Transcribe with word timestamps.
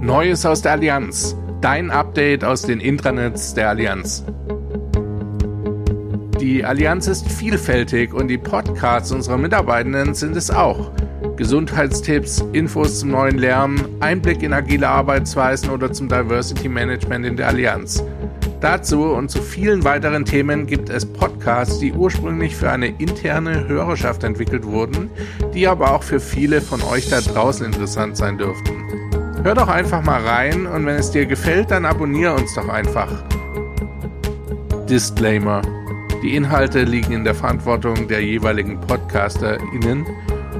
Neues 0.00 0.44
aus 0.44 0.62
der 0.62 0.72
Allianz. 0.72 1.36
Dein 1.60 1.90
Update 1.90 2.44
aus 2.44 2.62
den 2.62 2.80
Intranets 2.80 3.54
der 3.54 3.68
Allianz. 3.68 4.24
Die 6.40 6.64
Allianz 6.64 7.06
ist 7.06 7.30
vielfältig 7.30 8.12
und 8.12 8.28
die 8.28 8.36
Podcasts 8.36 9.12
unserer 9.12 9.38
Mitarbeitenden 9.38 10.14
sind 10.14 10.36
es 10.36 10.50
auch. 10.50 10.90
Gesundheitstipps, 11.36 12.44
Infos 12.52 13.00
zum 13.00 13.10
neuen 13.10 13.38
Lernen, 13.38 13.84
Einblick 14.00 14.42
in 14.42 14.52
agile 14.52 14.88
Arbeitsweisen 14.88 15.70
oder 15.70 15.92
zum 15.92 16.08
Diversity 16.08 16.68
Management 16.68 17.24
in 17.24 17.36
der 17.36 17.48
Allianz. 17.48 18.04
Dazu 18.62 19.06
und 19.06 19.28
zu 19.28 19.42
vielen 19.42 19.82
weiteren 19.82 20.24
Themen 20.24 20.68
gibt 20.68 20.88
es 20.88 21.04
Podcasts, 21.04 21.80
die 21.80 21.92
ursprünglich 21.92 22.54
für 22.54 22.70
eine 22.70 22.86
interne 22.86 23.66
Hörerschaft 23.66 24.22
entwickelt 24.22 24.64
wurden, 24.64 25.10
die 25.52 25.66
aber 25.66 25.92
auch 25.92 26.04
für 26.04 26.20
viele 26.20 26.60
von 26.60 26.80
euch 26.80 27.08
da 27.08 27.20
draußen 27.20 27.66
interessant 27.66 28.16
sein 28.16 28.38
dürften. 28.38 28.84
Hör 29.42 29.56
doch 29.56 29.66
einfach 29.66 30.04
mal 30.04 30.24
rein 30.24 30.68
und 30.68 30.86
wenn 30.86 30.94
es 30.94 31.10
dir 31.10 31.26
gefällt, 31.26 31.72
dann 31.72 31.84
abonniere 31.84 32.34
uns 32.34 32.54
doch 32.54 32.68
einfach. 32.68 33.10
Disclaimer. 34.88 35.62
Die 36.22 36.36
Inhalte 36.36 36.84
liegen 36.84 37.10
in 37.14 37.24
der 37.24 37.34
Verantwortung 37.34 38.06
der 38.06 38.22
jeweiligen 38.22 38.80
PodcasterInnen 38.82 40.06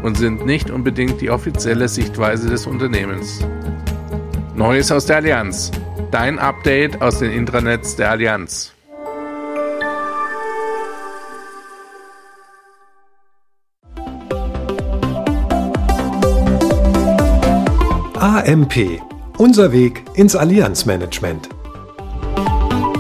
und 0.03 0.17
sind 0.17 0.45
nicht 0.45 0.73
unbedingt 0.73 1.21
die 1.21 1.31
offizielle 1.31 1.87
Sichtweise 1.87 2.51
des 2.51 2.67
Unternehmens. 2.67 3.47
Neues 4.57 4.91
aus 4.91 5.07
der 5.07 5.19
Allianz. 5.19 5.71
Dein 6.13 6.39
Update 6.39 7.01
aus 7.01 7.21
den 7.21 7.33
Intranets 7.33 7.97
der 7.97 8.11
Allianz. 8.11 8.75
AMP. 18.21 19.01
Unser 19.39 19.73
Weg 19.73 20.05
ins 20.13 20.37
Allianzmanagement. 20.37 21.49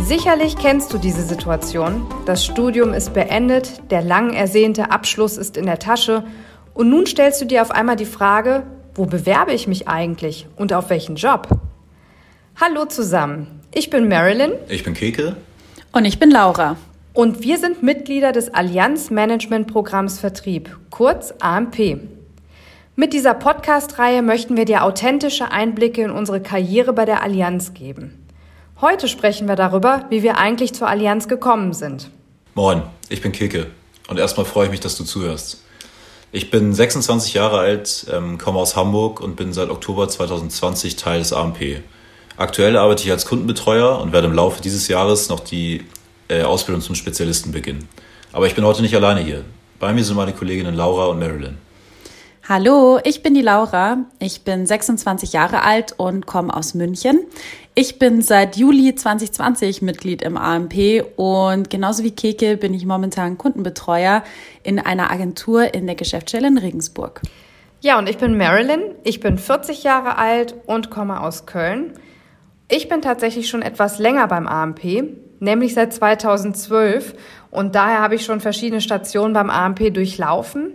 Sicherlich 0.01 0.56
kennst 0.56 0.95
du 0.95 0.97
diese 0.97 1.20
Situation. 1.20 2.06
Das 2.25 2.47
Studium 2.47 2.95
ist 2.95 3.12
beendet, 3.12 3.91
der 3.91 4.01
lang 4.01 4.33
ersehnte 4.33 4.91
Abschluss 4.91 5.36
ist 5.36 5.58
in 5.58 5.67
der 5.67 5.79
Tasche 5.79 6.25
und 6.73 6.89
nun 6.89 7.05
stellst 7.05 7.42
du 7.42 7.45
dir 7.45 7.61
auf 7.61 7.73
einmal 7.73 7.97
die 7.97 8.06
Frage, 8.06 8.62
wo 8.95 9.05
bewerbe 9.05 9.53
ich 9.53 9.69
mich 9.69 9.86
eigentlich 9.86 10.47
und 10.56 10.73
auf 10.73 10.89
welchen 10.89 11.17
Job? 11.17 11.48
Hallo 12.61 12.84
zusammen, 12.84 13.61
ich 13.72 13.89
bin 13.89 14.08
Marilyn. 14.08 14.53
Ich 14.69 14.84
bin 14.84 14.95
Keke. 14.95 15.36
Und 15.91 16.05
ich 16.05 16.19
bin 16.19 16.31
Laura. 16.31 16.77
Und 17.14 17.42
wir 17.42 17.58
sind 17.58 17.83
Mitglieder 17.83 18.31
des 18.31 18.53
Allianz 18.53 19.11
Management 19.11 19.67
Programms 19.67 20.20
Vertrieb, 20.20 20.77
kurz 20.91 21.34
AMP. 21.41 21.98
Mit 22.95 23.14
dieser 23.14 23.34
Podcast-Reihe 23.34 24.23
möchten 24.23 24.56
wir 24.56 24.67
dir 24.67 24.84
authentische 24.84 25.50
Einblicke 25.50 26.03
in 26.03 26.11
unsere 26.11 26.41
Karriere 26.41 26.92
bei 26.92 27.06
der 27.06 27.23
Allianz 27.23 27.73
geben. 27.75 28.27
Heute 28.80 29.08
sprechen 29.08 29.48
wir 29.48 29.56
darüber, 29.56 30.05
wie 30.11 30.23
wir 30.23 30.36
eigentlich 30.36 30.75
zur 30.75 30.89
Allianz 30.89 31.28
gekommen 31.28 31.73
sind. 31.73 32.11
Moin, 32.55 32.83
ich 33.08 33.23
bin 33.23 33.33
Keke 33.33 33.69
und 34.08 34.19
erstmal 34.19 34.47
freue 34.47 34.67
ich 34.67 34.70
mich, 34.70 34.80
dass 34.80 34.97
du 34.97 35.05
zuhörst. 35.05 35.62
Ich 36.33 36.50
bin 36.50 36.73
26 36.75 37.34
Jahre 37.34 37.58
alt, 37.58 38.06
ähm, 38.12 38.39
komme 38.39 38.58
aus 38.58 38.77
Hamburg 38.77 39.20
und 39.20 39.36
bin 39.36 39.53
seit 39.53 39.70
Oktober 39.70 40.08
2020 40.08 40.97
Teil 40.97 41.19
des 41.19 41.33
AMP. 41.33 41.83
Aktuell 42.36 42.77
arbeite 42.77 43.05
ich 43.05 43.11
als 43.11 43.27
Kundenbetreuer 43.27 44.00
und 44.00 44.12
werde 44.12 44.27
im 44.27 44.33
Laufe 44.33 44.62
dieses 44.62 44.88
Jahres 44.88 45.28
noch 45.28 45.41
die 45.41 45.84
äh, 46.28 46.42
Ausbildung 46.42 46.80
zum 46.80 46.94
Spezialisten 46.94 47.52
beginnen. 47.52 47.89
Aber 48.33 48.47
ich 48.47 48.55
bin 48.55 48.64
heute 48.64 48.83
nicht 48.83 48.94
alleine 48.94 49.20
hier. 49.20 49.44
Bei 49.78 49.92
mir 49.92 50.02
sind 50.05 50.16
meine 50.16 50.33
Kolleginnen 50.33 50.74
Laura 50.74 51.06
und 51.06 51.19
Marilyn. 51.19 51.58
Hallo, 52.48 52.98
ich 53.05 53.22
bin 53.22 53.34
die 53.34 53.42
Laura. 53.42 53.98
Ich 54.19 54.42
bin 54.42 54.66
26 54.66 55.33
Jahre 55.33 55.62
alt 55.62 55.94
und 55.97 56.27
komme 56.27 56.52
aus 56.55 56.74
München. 56.74 57.20
Ich 57.74 57.98
bin 57.98 58.20
seit 58.20 58.56
Juli 58.56 58.94
2020 58.94 59.80
Mitglied 59.80 60.23
im 60.23 60.36
AMP 60.36 61.05
und 61.17 61.70
genauso 61.70 62.02
wie 62.02 62.11
Keke 62.11 62.57
bin 62.57 62.74
ich 62.74 62.84
momentan 62.84 63.39
Kundenbetreuer 63.39 64.24
in 64.62 64.78
einer 64.78 65.11
Agentur 65.11 65.73
in 65.73 65.86
der 65.86 65.95
Geschäftsstelle 65.95 66.48
in 66.48 66.58
Regensburg. 66.58 67.23
Ja, 67.80 67.98
und 67.98 68.08
ich 68.08 68.18
bin 68.18 68.36
Marilyn. 68.36 68.95
Ich 69.05 69.20
bin 69.20 69.39
40 69.39 69.83
Jahre 69.84 70.17
alt 70.17 70.55
und 70.67 70.90
komme 70.90 71.20
aus 71.20 71.46
Köln. 71.46 71.92
Ich 72.74 72.88
bin 72.88 73.02
tatsächlich 73.02 73.50
schon 73.50 73.60
etwas 73.60 73.98
länger 73.98 74.27
beim 74.28 74.46
AMP, 74.46 74.80
nämlich 75.40 75.74
seit 75.74 75.92
2012 75.92 77.12
und 77.50 77.74
daher 77.74 78.00
habe 78.00 78.14
ich 78.14 78.24
schon 78.24 78.40
verschiedene 78.40 78.80
Stationen 78.80 79.34
beim 79.34 79.50
AMP 79.50 79.92
durchlaufen. 79.92 80.72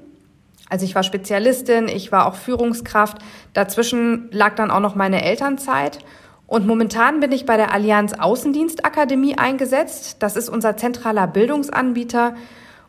Also 0.70 0.86
ich 0.86 0.94
war 0.94 1.02
Spezialistin, 1.02 1.88
ich 1.88 2.12
war 2.12 2.28
auch 2.28 2.36
Führungskraft. 2.36 3.18
Dazwischen 3.54 4.30
lag 4.30 4.54
dann 4.54 4.70
auch 4.70 4.80
noch 4.80 4.94
meine 4.94 5.24
Elternzeit. 5.24 5.98
Und 6.46 6.68
momentan 6.68 7.20
bin 7.20 7.32
ich 7.32 7.48
bei 7.48 7.58
der 7.58 7.74
Allianz 7.74 8.14
Außendienstakademie 8.14 9.40
eingesetzt. 9.40 10.18
Das 10.20 10.36
ist 10.36 10.50
unser 10.50 10.78
zentraler 10.78 11.26
Bildungsanbieter. 11.26 12.36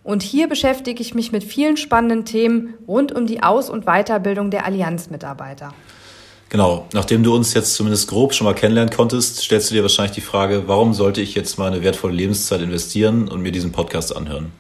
Und 0.03 0.23
hier 0.23 0.51
beschäftige 0.51 1.01
ich 1.01 1.15
mich 1.15 1.33
mit 1.33 1.45
vielen 1.45 1.79
spannenden 1.79 2.27
Themen 2.27 2.75
rund 2.87 3.13
um 3.13 3.25
die 3.25 3.43
Aus- 3.43 3.71
und 3.71 3.87
Weiterbildung 3.87 4.51
der 4.51 4.67
Allianz-Mitarbeiter. 4.67 5.73
Genau, 6.51 6.87
nachdem 6.95 7.23
du 7.23 7.35
uns 7.35 7.53
jetzt 7.53 7.75
zumindest 7.75 8.09
grob 8.09 8.33
schon 8.33 8.47
mal 8.47 8.55
kennenlernen 8.55 8.95
konntest, 8.95 9.39
stellst 9.39 9.71
du 9.71 9.75
dir 9.75 9.83
wahrscheinlich 9.83 10.15
die 10.15 10.23
Frage, 10.23 10.65
warum 10.67 10.95
sollte 10.95 11.21
ich 11.21 11.35
jetzt 11.35 11.59
meine 11.59 11.83
wertvolle 11.83 12.15
Lebenszeit 12.15 12.63
investieren 12.63 13.29
und 13.29 13.43
mir 13.43 13.53
diesen 13.53 13.71
Podcast 13.71 14.17
anhören? 14.17 14.53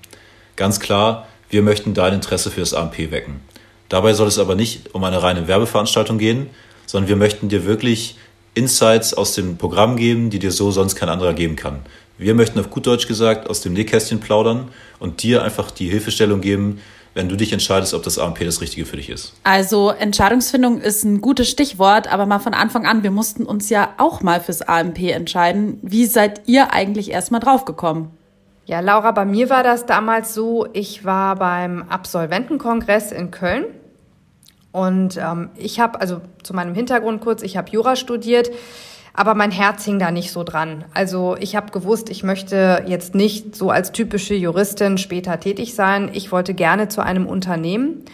Ganz 0.56 0.80
klar, 0.80 1.26
wir 1.48 1.62
möchten 1.62 1.94
dein 1.94 2.12
Interesse 2.12 2.50
für 2.50 2.60
das 2.60 2.74
AMP 2.74 3.10
wecken. 3.10 3.40
Dabei 3.88 4.12
soll 4.12 4.28
es 4.28 4.38
aber 4.38 4.54
nicht 4.54 4.94
um 4.94 5.02
eine 5.02 5.22
reine 5.22 5.48
Werbeveranstaltung 5.48 6.18
gehen, 6.18 6.50
sondern 6.84 7.08
wir 7.08 7.16
möchten 7.16 7.48
dir 7.48 7.64
wirklich 7.64 8.16
Insights 8.52 9.14
aus 9.14 9.34
dem 9.34 9.56
Programm 9.56 9.96
geben, 9.96 10.28
die 10.28 10.38
dir 10.38 10.52
so 10.52 10.70
sonst 10.70 10.94
kein 10.94 11.08
anderer 11.08 11.32
geben 11.32 11.56
kann. 11.56 11.80
Wir 12.18 12.34
möchten 12.34 12.58
auf 12.58 12.68
gut 12.68 12.86
Deutsch 12.86 13.06
gesagt 13.06 13.48
aus 13.48 13.62
dem 13.62 13.72
Nähkästchen 13.72 14.20
plaudern 14.20 14.68
und 14.98 15.22
dir 15.22 15.42
einfach 15.42 15.70
die 15.70 15.88
Hilfestellung 15.88 16.40
geben, 16.42 16.80
wenn 17.14 17.28
du 17.28 17.36
dich 17.36 17.52
entscheidest, 17.52 17.94
ob 17.94 18.02
das 18.02 18.18
AMP 18.18 18.40
das 18.40 18.60
Richtige 18.60 18.86
für 18.86 18.96
dich 18.96 19.10
ist. 19.10 19.34
Also 19.44 19.90
Entscheidungsfindung 19.90 20.80
ist 20.80 21.04
ein 21.04 21.20
gutes 21.20 21.48
Stichwort, 21.48 22.12
aber 22.12 22.26
mal 22.26 22.38
von 22.38 22.54
Anfang 22.54 22.86
an, 22.86 23.02
wir 23.02 23.10
mussten 23.10 23.44
uns 23.44 23.70
ja 23.70 23.94
auch 23.98 24.22
mal 24.22 24.40
fürs 24.40 24.62
AMP 24.62 25.00
entscheiden. 25.00 25.78
Wie 25.82 26.06
seid 26.06 26.42
ihr 26.46 26.72
eigentlich 26.72 27.10
erstmal 27.10 27.40
draufgekommen? 27.40 28.10
Ja, 28.66 28.80
Laura, 28.80 29.12
bei 29.12 29.24
mir 29.24 29.48
war 29.48 29.62
das 29.62 29.86
damals 29.86 30.34
so, 30.34 30.66
ich 30.74 31.04
war 31.04 31.36
beim 31.36 31.84
Absolventenkongress 31.88 33.12
in 33.12 33.30
Köln 33.30 33.64
und 34.72 35.16
ähm, 35.16 35.50
ich 35.56 35.80
habe, 35.80 36.00
also 36.00 36.20
zu 36.42 36.54
meinem 36.54 36.74
Hintergrund 36.74 37.22
kurz, 37.22 37.42
ich 37.42 37.56
habe 37.56 37.70
Jura 37.70 37.96
studiert, 37.96 38.50
aber 39.18 39.34
mein 39.34 39.50
Herz 39.50 39.84
hing 39.84 39.98
da 39.98 40.12
nicht 40.12 40.30
so 40.30 40.44
dran. 40.44 40.84
Also 40.94 41.36
ich 41.40 41.56
habe 41.56 41.72
gewusst, 41.72 42.08
ich 42.08 42.22
möchte 42.22 42.84
jetzt 42.86 43.16
nicht 43.16 43.56
so 43.56 43.68
als 43.68 43.90
typische 43.90 44.34
Juristin 44.34 44.96
später 44.96 45.40
tätig 45.40 45.74
sein. 45.74 46.08
Ich 46.12 46.30
wollte 46.30 46.54
gerne 46.54 46.86
zu 46.86 47.00
einem 47.02 47.26
Unternehmen 47.26 48.04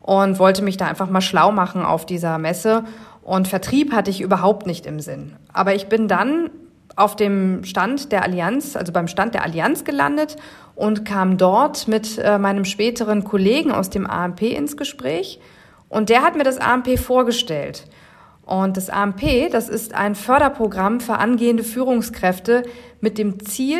und 0.00 0.38
wollte 0.38 0.62
mich 0.62 0.76
da 0.76 0.86
einfach 0.86 1.10
mal 1.10 1.22
schlau 1.22 1.50
machen 1.50 1.82
auf 1.82 2.06
dieser 2.06 2.38
Messe. 2.38 2.84
Und 3.20 3.48
Vertrieb 3.48 3.92
hatte 3.92 4.12
ich 4.12 4.20
überhaupt 4.20 4.64
nicht 4.64 4.86
im 4.86 5.00
Sinn. 5.00 5.34
Aber 5.52 5.74
ich 5.74 5.88
bin 5.88 6.06
dann 6.06 6.50
auf 6.94 7.16
dem 7.16 7.64
Stand 7.64 8.12
der 8.12 8.22
Allianz, 8.22 8.76
also 8.76 8.92
beim 8.92 9.08
Stand 9.08 9.34
der 9.34 9.42
Allianz 9.42 9.82
gelandet 9.82 10.36
und 10.76 11.04
kam 11.04 11.36
dort 11.36 11.88
mit 11.88 12.16
äh, 12.16 12.38
meinem 12.38 12.64
späteren 12.64 13.24
Kollegen 13.24 13.72
aus 13.72 13.90
dem 13.90 14.06
AMP 14.06 14.42
ins 14.42 14.76
Gespräch. 14.76 15.40
Und 15.88 16.10
der 16.10 16.22
hat 16.22 16.36
mir 16.36 16.44
das 16.44 16.58
AMP 16.58 16.96
vorgestellt. 16.96 17.88
Und 18.48 18.78
das 18.78 18.88
AMP, 18.88 19.50
das 19.52 19.68
ist 19.68 19.94
ein 19.94 20.14
Förderprogramm 20.14 21.00
für 21.00 21.18
angehende 21.18 21.62
Führungskräfte 21.62 22.62
mit 23.02 23.18
dem 23.18 23.44
Ziel, 23.44 23.78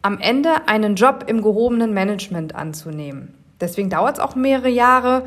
am 0.00 0.20
Ende 0.20 0.68
einen 0.68 0.94
Job 0.94 1.24
im 1.26 1.42
gehobenen 1.42 1.92
Management 1.92 2.54
anzunehmen. 2.54 3.34
Deswegen 3.60 3.90
dauert 3.90 4.18
es 4.18 4.20
auch 4.22 4.36
mehrere 4.36 4.68
Jahre. 4.68 5.24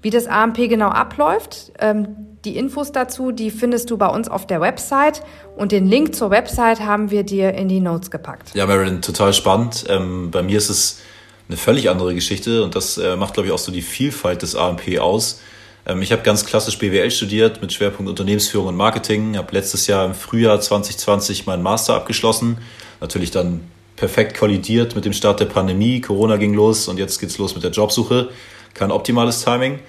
Wie 0.00 0.08
das 0.08 0.26
AMP 0.26 0.56
genau 0.70 0.88
abläuft, 0.88 1.72
ähm, 1.78 2.16
die 2.46 2.56
Infos 2.56 2.90
dazu, 2.90 3.32
die 3.32 3.50
findest 3.50 3.90
du 3.90 3.98
bei 3.98 4.08
uns 4.08 4.28
auf 4.28 4.46
der 4.46 4.62
Website 4.62 5.22
und 5.54 5.70
den 5.70 5.86
Link 5.86 6.14
zur 6.14 6.30
Website 6.30 6.80
haben 6.80 7.10
wir 7.10 7.24
dir 7.24 7.52
in 7.52 7.68
die 7.68 7.80
Notes 7.80 8.10
gepackt. 8.10 8.54
Ja, 8.54 8.66
Marilyn, 8.66 9.02
total 9.02 9.34
spannend. 9.34 9.84
Ähm, 9.90 10.30
bei 10.30 10.42
mir 10.42 10.56
ist 10.56 10.70
es 10.70 11.00
eine 11.48 11.58
völlig 11.58 11.90
andere 11.90 12.14
Geschichte 12.14 12.64
und 12.64 12.74
das 12.74 12.96
äh, 12.96 13.14
macht, 13.16 13.34
glaube 13.34 13.48
ich, 13.48 13.52
auch 13.52 13.58
so 13.58 13.70
die 13.70 13.82
Vielfalt 13.82 14.40
des 14.40 14.56
AMP 14.56 14.98
aus. 14.98 15.42
Ähm, 15.86 16.02
ich 16.02 16.12
habe 16.12 16.22
ganz 16.22 16.44
klassisch 16.44 16.78
BWL 16.78 17.10
studiert 17.10 17.62
mit 17.62 17.72
Schwerpunkt 17.72 18.08
Unternehmensführung 18.08 18.68
und 18.68 18.76
Marketing, 18.76 19.36
habe 19.36 19.52
letztes 19.52 19.86
Jahr 19.86 20.06
im 20.06 20.14
Frühjahr 20.14 20.60
2020 20.60 21.46
meinen 21.46 21.62
Master 21.62 21.94
abgeschlossen, 21.94 22.58
natürlich 23.00 23.30
dann 23.30 23.60
perfekt 23.96 24.36
kollidiert 24.36 24.94
mit 24.94 25.04
dem 25.04 25.12
Start 25.12 25.40
der 25.40 25.46
Pandemie, 25.46 26.00
Corona 26.00 26.36
ging 26.36 26.54
los 26.54 26.88
und 26.88 26.98
jetzt 26.98 27.18
geht's 27.18 27.38
los 27.38 27.54
mit 27.54 27.62
der 27.62 27.70
Jobsuche 27.70 28.30
kein 28.74 28.90
optimales 28.90 29.44
Timing. 29.44 29.80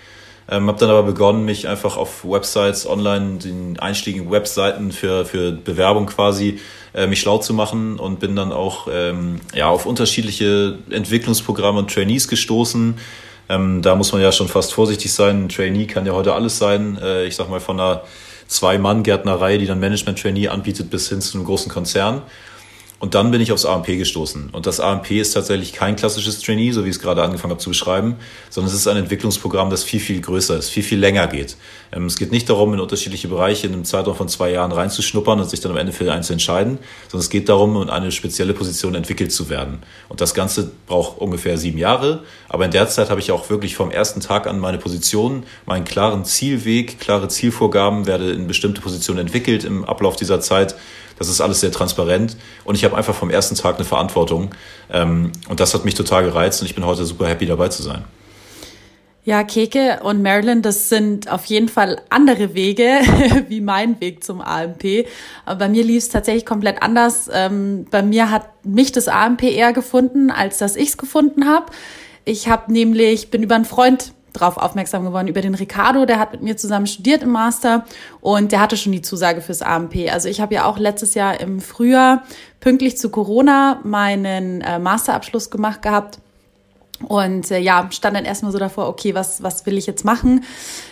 Ähm, 0.50 0.68
habe 0.68 0.78
dann 0.78 0.90
aber 0.90 1.04
begonnen, 1.04 1.46
mich 1.46 1.70
einfach 1.70 1.96
auf 1.96 2.26
Websites 2.26 2.86
online, 2.86 3.38
den 3.38 3.80
einschlägigen 3.80 4.30
Webseiten 4.30 4.92
für, 4.92 5.26
für 5.26 5.54
Bewerbung 5.54 6.06
quasi, 6.06 6.60
äh, 6.94 7.08
mich 7.08 7.22
schlau 7.22 7.38
zu 7.38 7.54
machen 7.54 7.98
und 7.98 8.20
bin 8.20 8.36
dann 8.36 8.52
auch 8.52 8.90
ähm, 8.92 9.40
ja, 9.56 9.70
auf 9.70 9.86
unterschiedliche 9.86 10.78
Entwicklungsprogramme 10.90 11.80
und 11.80 11.94
Trainees 11.94 12.28
gestoßen. 12.28 12.96
Ähm, 13.50 13.82
da 13.82 13.96
muss 13.96 14.12
man 14.12 14.22
ja 14.22 14.32
schon 14.32 14.48
fast 14.48 14.74
vorsichtig 14.74 15.14
sein. 15.14 15.46
Ein 15.46 15.50
Trainee 15.50 15.86
kann 15.86 16.06
ja 16.06 16.14
heute 16.14 16.34
alles 16.34 16.58
sein. 16.58 16.98
Äh, 17.02 17.26
ich 17.26 17.36
sag 17.36 17.50
mal 17.50 17.60
von 17.60 17.80
einer 17.80 18.04
Zwei-Mann-Gärtnerei, 18.48 19.58
die 19.58 19.66
dann 19.66 19.80
Management-Trainee 19.80 20.48
anbietet, 20.48 20.90
bis 20.90 21.10
hin 21.10 21.22
zu 21.22 21.38
einem 21.38 21.46
großen 21.46 21.72
Konzern. 21.72 22.22
Und 23.04 23.16
dann 23.16 23.32
bin 23.32 23.42
ich 23.42 23.52
aufs 23.52 23.66
AMP 23.66 23.88
gestoßen. 23.88 24.52
Und 24.54 24.66
das 24.66 24.80
AMP 24.80 25.12
ist 25.12 25.34
tatsächlich 25.34 25.74
kein 25.74 25.98
klassisches 25.98 26.40
Trainee, 26.40 26.72
so 26.72 26.86
wie 26.86 26.90
ich 26.90 26.96
es 26.96 27.02
gerade 27.02 27.22
angefangen 27.22 27.52
habe 27.52 27.60
zu 27.60 27.70
beschreiben, 27.70 28.16
sondern 28.50 28.72
es 28.72 28.80
ist 28.80 28.88
ein 28.88 28.96
Entwicklungsprogramm, 28.96 29.70
das 29.70 29.84
viel, 29.84 30.00
viel 30.00 30.22
größer 30.22 30.56
ist, 30.56 30.70
viel, 30.70 30.84
viel 30.84 31.00
länger 31.00 31.28
geht. 31.28 31.58
Ähm, 31.92 32.06
es 32.06 32.16
geht 32.16 32.32
nicht 32.32 32.50
darum, 32.50 32.74
in 32.74 32.80
unterschiedliche 32.80 33.28
Bereiche 33.28 33.68
in 33.68 33.74
einem 33.74 33.84
Zeitraum 33.84 34.16
von 34.16 34.30
zwei 34.30 34.52
Jahren 34.52 34.72
reinzuschnuppern 34.72 35.38
und 35.38 35.50
sich 35.50 35.60
dann 35.60 35.74
am 35.74 35.78
Ende 35.78 35.92
für 35.92 36.10
einen 36.10 36.24
zu 36.24 36.32
entscheiden, 36.32 36.80
sondern 37.10 37.26
es 37.26 37.30
geht 37.30 37.50
darum, 37.50 37.82
in 37.82 37.90
eine 37.90 38.10
spezielle 38.10 38.54
Position 38.54 38.96
entwickelt 38.96 39.34
zu 39.34 39.50
werden. 39.50 39.80
Und 40.08 40.22
das 40.22 40.34
Ganze 40.34 40.72
braucht 40.88 41.18
ungefähr 41.18 41.58
sieben 41.58 41.80
Jahre. 41.80 42.24
Aber 42.48 42.64
in 42.64 42.72
der 42.72 42.88
Zeit 42.88 43.10
habe 43.10 43.20
ich 43.20 43.34
auch 43.34 43.50
wirklich 43.50 43.76
vom 43.76 43.92
ersten 43.92 44.22
Tag 44.22 44.48
an 44.48 44.60
meine 44.60 44.78
Position, 44.78 45.44
meinen 45.66 45.84
klaren 45.84 46.24
Zielweg, 46.24 47.02
klare 47.02 47.28
Zielvorgaben, 47.28 48.06
werde 48.06 48.32
in 48.32 48.48
bestimmte 48.48 48.80
Positionen 48.80 49.20
entwickelt 49.20 49.66
im 49.66 49.84
Ablauf 49.84 50.16
dieser 50.16 50.40
Zeit 50.40 50.76
das 51.18 51.30
ist 51.30 51.42
alles 51.42 51.60
sehr 51.60 51.72
transparent 51.72 52.38
und 52.64 52.76
ich 52.76 52.84
habe 52.84 52.93
einfach 52.94 53.16
vom 53.16 53.30
ersten 53.30 53.56
Tag 53.56 53.76
eine 53.76 53.86
Verantwortung. 53.86 54.52
Ähm, 54.92 55.32
und 55.50 55.60
das 55.60 55.74
hat 55.74 55.86
mich 55.86 55.96
total 55.96 56.24
gereizt 56.24 56.62
und 56.62 56.68
ich 56.68 56.76
bin 56.76 56.86
heute 56.86 57.06
super 57.06 57.28
happy 57.28 57.46
dabei 57.46 57.70
zu 57.70 57.84
sein. 57.84 58.04
Ja, 59.26 59.44
Keke 59.46 60.02
und 60.04 60.22
Marilyn, 60.22 60.62
das 60.62 60.90
sind 60.90 61.32
auf 61.32 61.46
jeden 61.46 61.70
Fall 61.70 62.02
andere 62.10 62.56
Wege 62.56 63.00
wie 63.48 63.62
mein 63.62 64.02
Weg 64.02 64.22
zum 64.22 64.42
AMP. 64.42 65.06
Aber 65.46 65.60
bei 65.60 65.70
mir 65.70 65.84
lief 65.84 66.04
es 66.04 66.10
tatsächlich 66.10 66.46
komplett 66.46 66.84
anders. 66.84 67.30
Ähm, 67.32 67.86
bei 67.90 68.04
mir 68.04 68.32
hat 68.32 68.66
mich 68.66 68.92
das 68.92 69.08
AMP 69.08 69.44
eher 69.44 69.72
gefunden, 69.72 70.30
als 70.30 70.58
dass 70.58 70.76
ich 70.76 70.90
es 70.90 70.98
gefunden 70.98 71.48
habe. 71.48 71.68
Ich 72.26 72.50
habe 72.50 72.72
nämlich, 72.72 73.32
bin 73.32 73.44
über 73.44 73.56
einen 73.56 73.64
Freund 73.64 74.14
drauf 74.34 74.58
aufmerksam 74.58 75.06
geworden 75.06 75.28
über 75.28 75.42
den 75.42 75.56
Ricardo, 75.56 76.06
der 76.06 76.20
hat 76.20 76.34
mit 76.34 76.42
mir 76.42 76.58
zusammen 76.58 76.88
studiert 76.88 77.24
im 77.24 77.30
Master 77.30 77.86
und 78.20 78.52
der 78.52 78.60
hatte 78.60 78.78
schon 78.78 78.92
die 78.92 79.02
Zusage 79.02 79.42
fürs 79.42 79.62
AMP. 79.62 80.12
Also 80.12 80.28
ich 80.28 80.42
habe 80.42 80.54
ja 80.56 80.66
auch 80.66 80.78
letztes 80.78 81.14
Jahr 81.14 81.40
im 81.40 81.62
Frühjahr 81.62 82.24
pünktlich 82.60 82.98
zu 82.98 83.10
Corona 83.10 83.80
meinen 83.84 84.62
äh, 84.62 84.80
Masterabschluss 84.80 85.50
gemacht 85.50 85.82
gehabt. 85.82 86.20
Und 87.04 87.52
äh, 87.52 87.60
ja, 87.60 87.88
stand 87.92 88.16
dann 88.16 88.26
erstmal 88.26 88.52
so 88.52 88.58
davor, 88.58 88.88
okay, 88.88 89.16
was, 89.16 89.44
was 89.44 89.66
will 89.66 89.78
ich 89.78 89.86
jetzt 89.86 90.06
machen? 90.06 90.44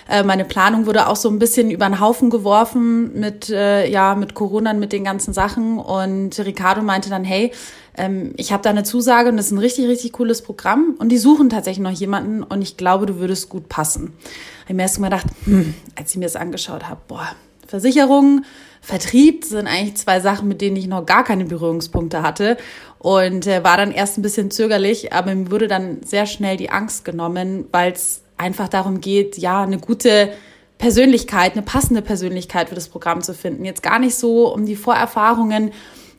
Äh, 0.09 0.23
meine 0.23 0.45
Planung 0.45 0.85
wurde 0.85 1.07
auch 1.07 1.15
so 1.15 1.29
ein 1.29 1.39
bisschen 1.39 1.71
über 1.71 1.85
den 1.85 1.99
Haufen 1.99 2.29
geworfen 2.29 3.19
mit, 3.19 3.49
äh, 3.49 3.89
ja, 3.89 4.15
mit 4.15 4.33
Corona, 4.33 4.73
mit 4.73 4.93
den 4.93 5.03
ganzen 5.03 5.33
Sachen. 5.33 5.77
Und 5.77 6.37
Ricardo 6.39 6.81
meinte 6.81 7.09
dann, 7.09 7.23
hey, 7.23 7.51
ähm, 7.97 8.33
ich 8.37 8.51
habe 8.53 8.63
da 8.63 8.69
eine 8.69 8.83
Zusage 8.83 9.29
und 9.29 9.37
das 9.37 9.47
ist 9.47 9.51
ein 9.51 9.57
richtig, 9.57 9.87
richtig 9.87 10.13
cooles 10.13 10.41
Programm 10.41 10.95
und 10.99 11.09
die 11.09 11.17
suchen 11.17 11.49
tatsächlich 11.49 11.83
noch 11.83 11.91
jemanden 11.91 12.43
und 12.43 12.61
ich 12.61 12.77
glaube, 12.77 13.05
du 13.05 13.17
würdest 13.17 13.49
gut 13.49 13.69
passen. 13.69 14.13
Ich 14.59 14.65
habe 14.65 14.75
mir 14.75 14.83
erst 14.83 14.99
mal 14.99 15.09
gedacht, 15.09 15.27
hm, 15.45 15.73
als 15.97 16.11
ich 16.11 16.17
mir 16.17 16.25
das 16.25 16.35
angeschaut 16.35 16.87
habe, 16.87 17.01
boah, 17.07 17.29
Versicherung, 17.67 18.43
Vertrieb 18.81 19.45
sind 19.45 19.67
eigentlich 19.67 19.95
zwei 19.97 20.19
Sachen, 20.19 20.47
mit 20.47 20.59
denen 20.59 20.75
ich 20.75 20.87
noch 20.87 21.05
gar 21.05 21.23
keine 21.23 21.45
Berührungspunkte 21.45 22.23
hatte 22.23 22.57
und 22.97 23.45
äh, 23.45 23.63
war 23.63 23.77
dann 23.77 23.91
erst 23.91 24.17
ein 24.17 24.23
bisschen 24.23 24.49
zögerlich, 24.49 25.13
aber 25.13 25.33
mir 25.35 25.51
wurde 25.51 25.67
dann 25.67 26.01
sehr 26.03 26.25
schnell 26.25 26.57
die 26.57 26.71
Angst 26.71 27.05
genommen, 27.05 27.65
weil 27.71 27.91
es 27.91 28.23
einfach 28.37 28.67
darum 28.67 28.99
geht, 28.99 29.37
ja, 29.37 29.61
eine 29.61 29.77
gute 29.77 30.33
Persönlichkeit, 30.79 31.53
eine 31.53 31.61
passende 31.61 32.01
Persönlichkeit 32.01 32.69
für 32.69 32.75
das 32.75 32.89
Programm 32.89 33.21
zu 33.21 33.35
finden. 33.35 33.65
Jetzt 33.65 33.83
gar 33.83 33.99
nicht 33.99 34.15
so 34.15 34.51
um 34.51 34.65
die 34.65 34.75
Vorerfahrungen, 34.75 35.71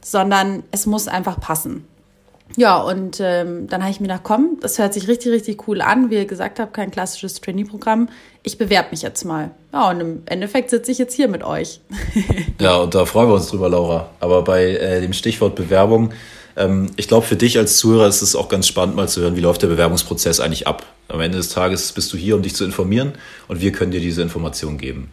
sondern 0.04 0.62
es 0.70 0.86
muss 0.86 1.08
einfach 1.08 1.40
passen. 1.40 1.84
Ja, 2.56 2.78
und 2.78 3.18
ähm, 3.20 3.66
dann 3.68 3.82
habe 3.82 3.90
ich 3.90 4.00
mir 4.00 4.08
gedacht, 4.08 4.24
komm, 4.24 4.58
das 4.60 4.78
hört 4.78 4.92
sich 4.92 5.08
richtig, 5.08 5.32
richtig 5.32 5.66
cool 5.68 5.80
an. 5.80 6.10
Wie 6.10 6.16
ihr 6.16 6.26
gesagt 6.26 6.58
habt, 6.60 6.74
kein 6.74 6.90
klassisches 6.90 7.40
Trainee-Programm. 7.40 8.08
Ich 8.42 8.58
bewerbe 8.58 8.88
mich 8.90 9.02
jetzt 9.02 9.24
mal. 9.24 9.52
Ja, 9.72 9.90
und 9.90 10.00
im 10.00 10.22
Endeffekt 10.26 10.70
sitze 10.70 10.92
ich 10.92 10.98
jetzt 10.98 11.14
hier 11.14 11.28
mit 11.28 11.42
euch. 11.42 11.80
ja, 12.60 12.76
und 12.76 12.94
da 12.94 13.06
freuen 13.06 13.28
wir 13.28 13.34
uns 13.34 13.48
drüber, 13.48 13.68
Laura. 13.68 14.10
Aber 14.20 14.42
bei 14.42 14.64
äh, 14.64 15.00
dem 15.00 15.12
Stichwort 15.12 15.54
Bewerbung, 15.54 16.12
ähm, 16.56 16.90
ich 16.96 17.08
glaube, 17.08 17.26
für 17.26 17.36
dich 17.36 17.56
als 17.56 17.78
Zuhörer 17.78 18.06
ist 18.06 18.20
es 18.20 18.36
auch 18.36 18.48
ganz 18.48 18.66
spannend, 18.66 18.96
mal 18.96 19.08
zu 19.08 19.22
hören, 19.22 19.36
wie 19.36 19.40
läuft 19.40 19.62
der 19.62 19.68
Bewerbungsprozess 19.68 20.40
eigentlich 20.40 20.66
ab. 20.66 20.84
Am 21.08 21.20
Ende 21.20 21.38
des 21.38 21.48
Tages 21.48 21.92
bist 21.92 22.12
du 22.12 22.16
hier, 22.16 22.36
um 22.36 22.42
dich 22.42 22.54
zu 22.54 22.64
informieren 22.64 23.12
und 23.48 23.60
wir 23.60 23.72
können 23.72 23.92
dir 23.92 24.00
diese 24.00 24.22
Information 24.22 24.78
geben. 24.78 25.10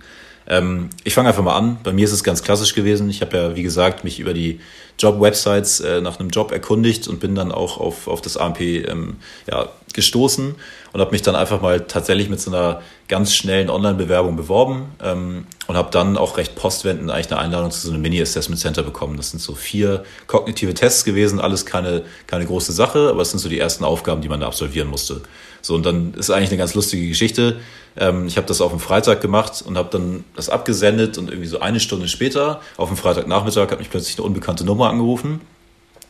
Ähm, 0.48 0.90
ich 1.04 1.14
fange 1.14 1.30
einfach 1.30 1.44
mal 1.44 1.56
an. 1.56 1.78
Bei 1.84 1.94
mir 1.94 2.06
ist 2.06 2.12
es 2.12 2.24
ganz 2.24 2.44
klassisch 2.44 2.74
gewesen. 2.74 3.10
Ich 3.10 3.22
habe 3.22 3.38
ja, 3.38 3.56
wie 3.56 3.64
gesagt, 3.64 4.04
mich 4.04 4.20
über 4.20 4.34
die 4.34 4.60
Job-Websites 5.00 5.80
äh, 5.80 6.02
nach 6.02 6.20
einem 6.20 6.30
Job 6.30 6.52
erkundigt 6.52 7.08
und 7.08 7.20
bin 7.20 7.34
dann 7.34 7.52
auch 7.52 7.80
auf, 7.80 8.08
auf 8.08 8.22
das 8.22 8.38
AMP 8.38 8.60
ähm, 8.60 9.18
ja, 9.50 9.70
gestoßen 9.94 10.56
und 10.92 11.02
habe 11.02 11.12
mich 11.12 11.22
dann 11.22 11.36
einfach 11.36 11.62
mal 11.62 11.82
tatsächlich 11.82 12.30
mit 12.30 12.40
so 12.40 12.52
einer 12.52 12.82
ganz 13.08 13.34
schnellen 13.34 13.70
Online-Bewerbung 13.70 14.36
beworben 14.36 14.88
ähm, 15.04 15.46
und 15.68 15.76
habe 15.76 15.90
dann 15.92 16.18
auch 16.18 16.38
recht 16.38 16.56
postwendend 16.56 17.12
eigentlich 17.12 17.32
eine 17.32 17.40
Einladung 17.40 17.72
zu 17.72 17.80
so 17.80 17.94
einem 17.94 18.02
Mini-Assessment 18.02 18.60
Center 18.60 18.84
bekommen. 18.84 19.18
Das 19.18 19.32
sind 19.32 19.40
so 19.40 19.56
vier 19.56 20.04
kognitive 20.28 20.74
Tests 20.74 21.06
gewesen, 21.06 21.40
alles 21.40 21.66
keine, 21.66 22.04
keine 22.28 22.46
große 22.46 22.72
Sache, 22.72 23.10
aber 23.10 23.22
es 23.22 23.32
sind 23.32 23.40
so 23.40 23.50
die 23.50 23.60
ersten 23.60 23.84
Aufgaben, 23.84 24.22
die 24.22 24.30
man 24.30 24.42
da 24.42 24.48
absolvieren 24.48 24.88
musste. 24.88 25.22
So, 25.62 25.76
und 25.76 25.86
dann 25.86 26.14
ist 26.14 26.30
eigentlich 26.30 26.50
eine 26.50 26.58
ganz 26.58 26.74
lustige 26.74 27.08
Geschichte. 27.08 27.60
Ähm, 27.98 28.28
ich 28.28 28.38
habe 28.38 28.48
das 28.48 28.62
auf 28.62 28.72
dem 28.72 28.80
Freitag 28.80 29.22
gemacht 29.22 29.64
und 29.66 29.78
habe 29.78 29.90
dann 29.92 30.24
das 30.36 30.50
abgesendet 30.50 31.18
und 31.18 31.30
irgendwie 31.30 31.48
so 31.48 31.60
eine 31.60 31.80
Stunde 31.80 32.08
später, 32.08 32.62
auf 32.78 32.88
dem 32.90 32.98
Freitagnachmittag, 32.98 33.72
hat 33.72 33.80
mich 33.80 33.90
plötzlich 33.90 34.18
eine 34.18 34.26
unbekannte 34.26 34.64
Nummer 34.64 34.89
angerufen. 34.90 35.42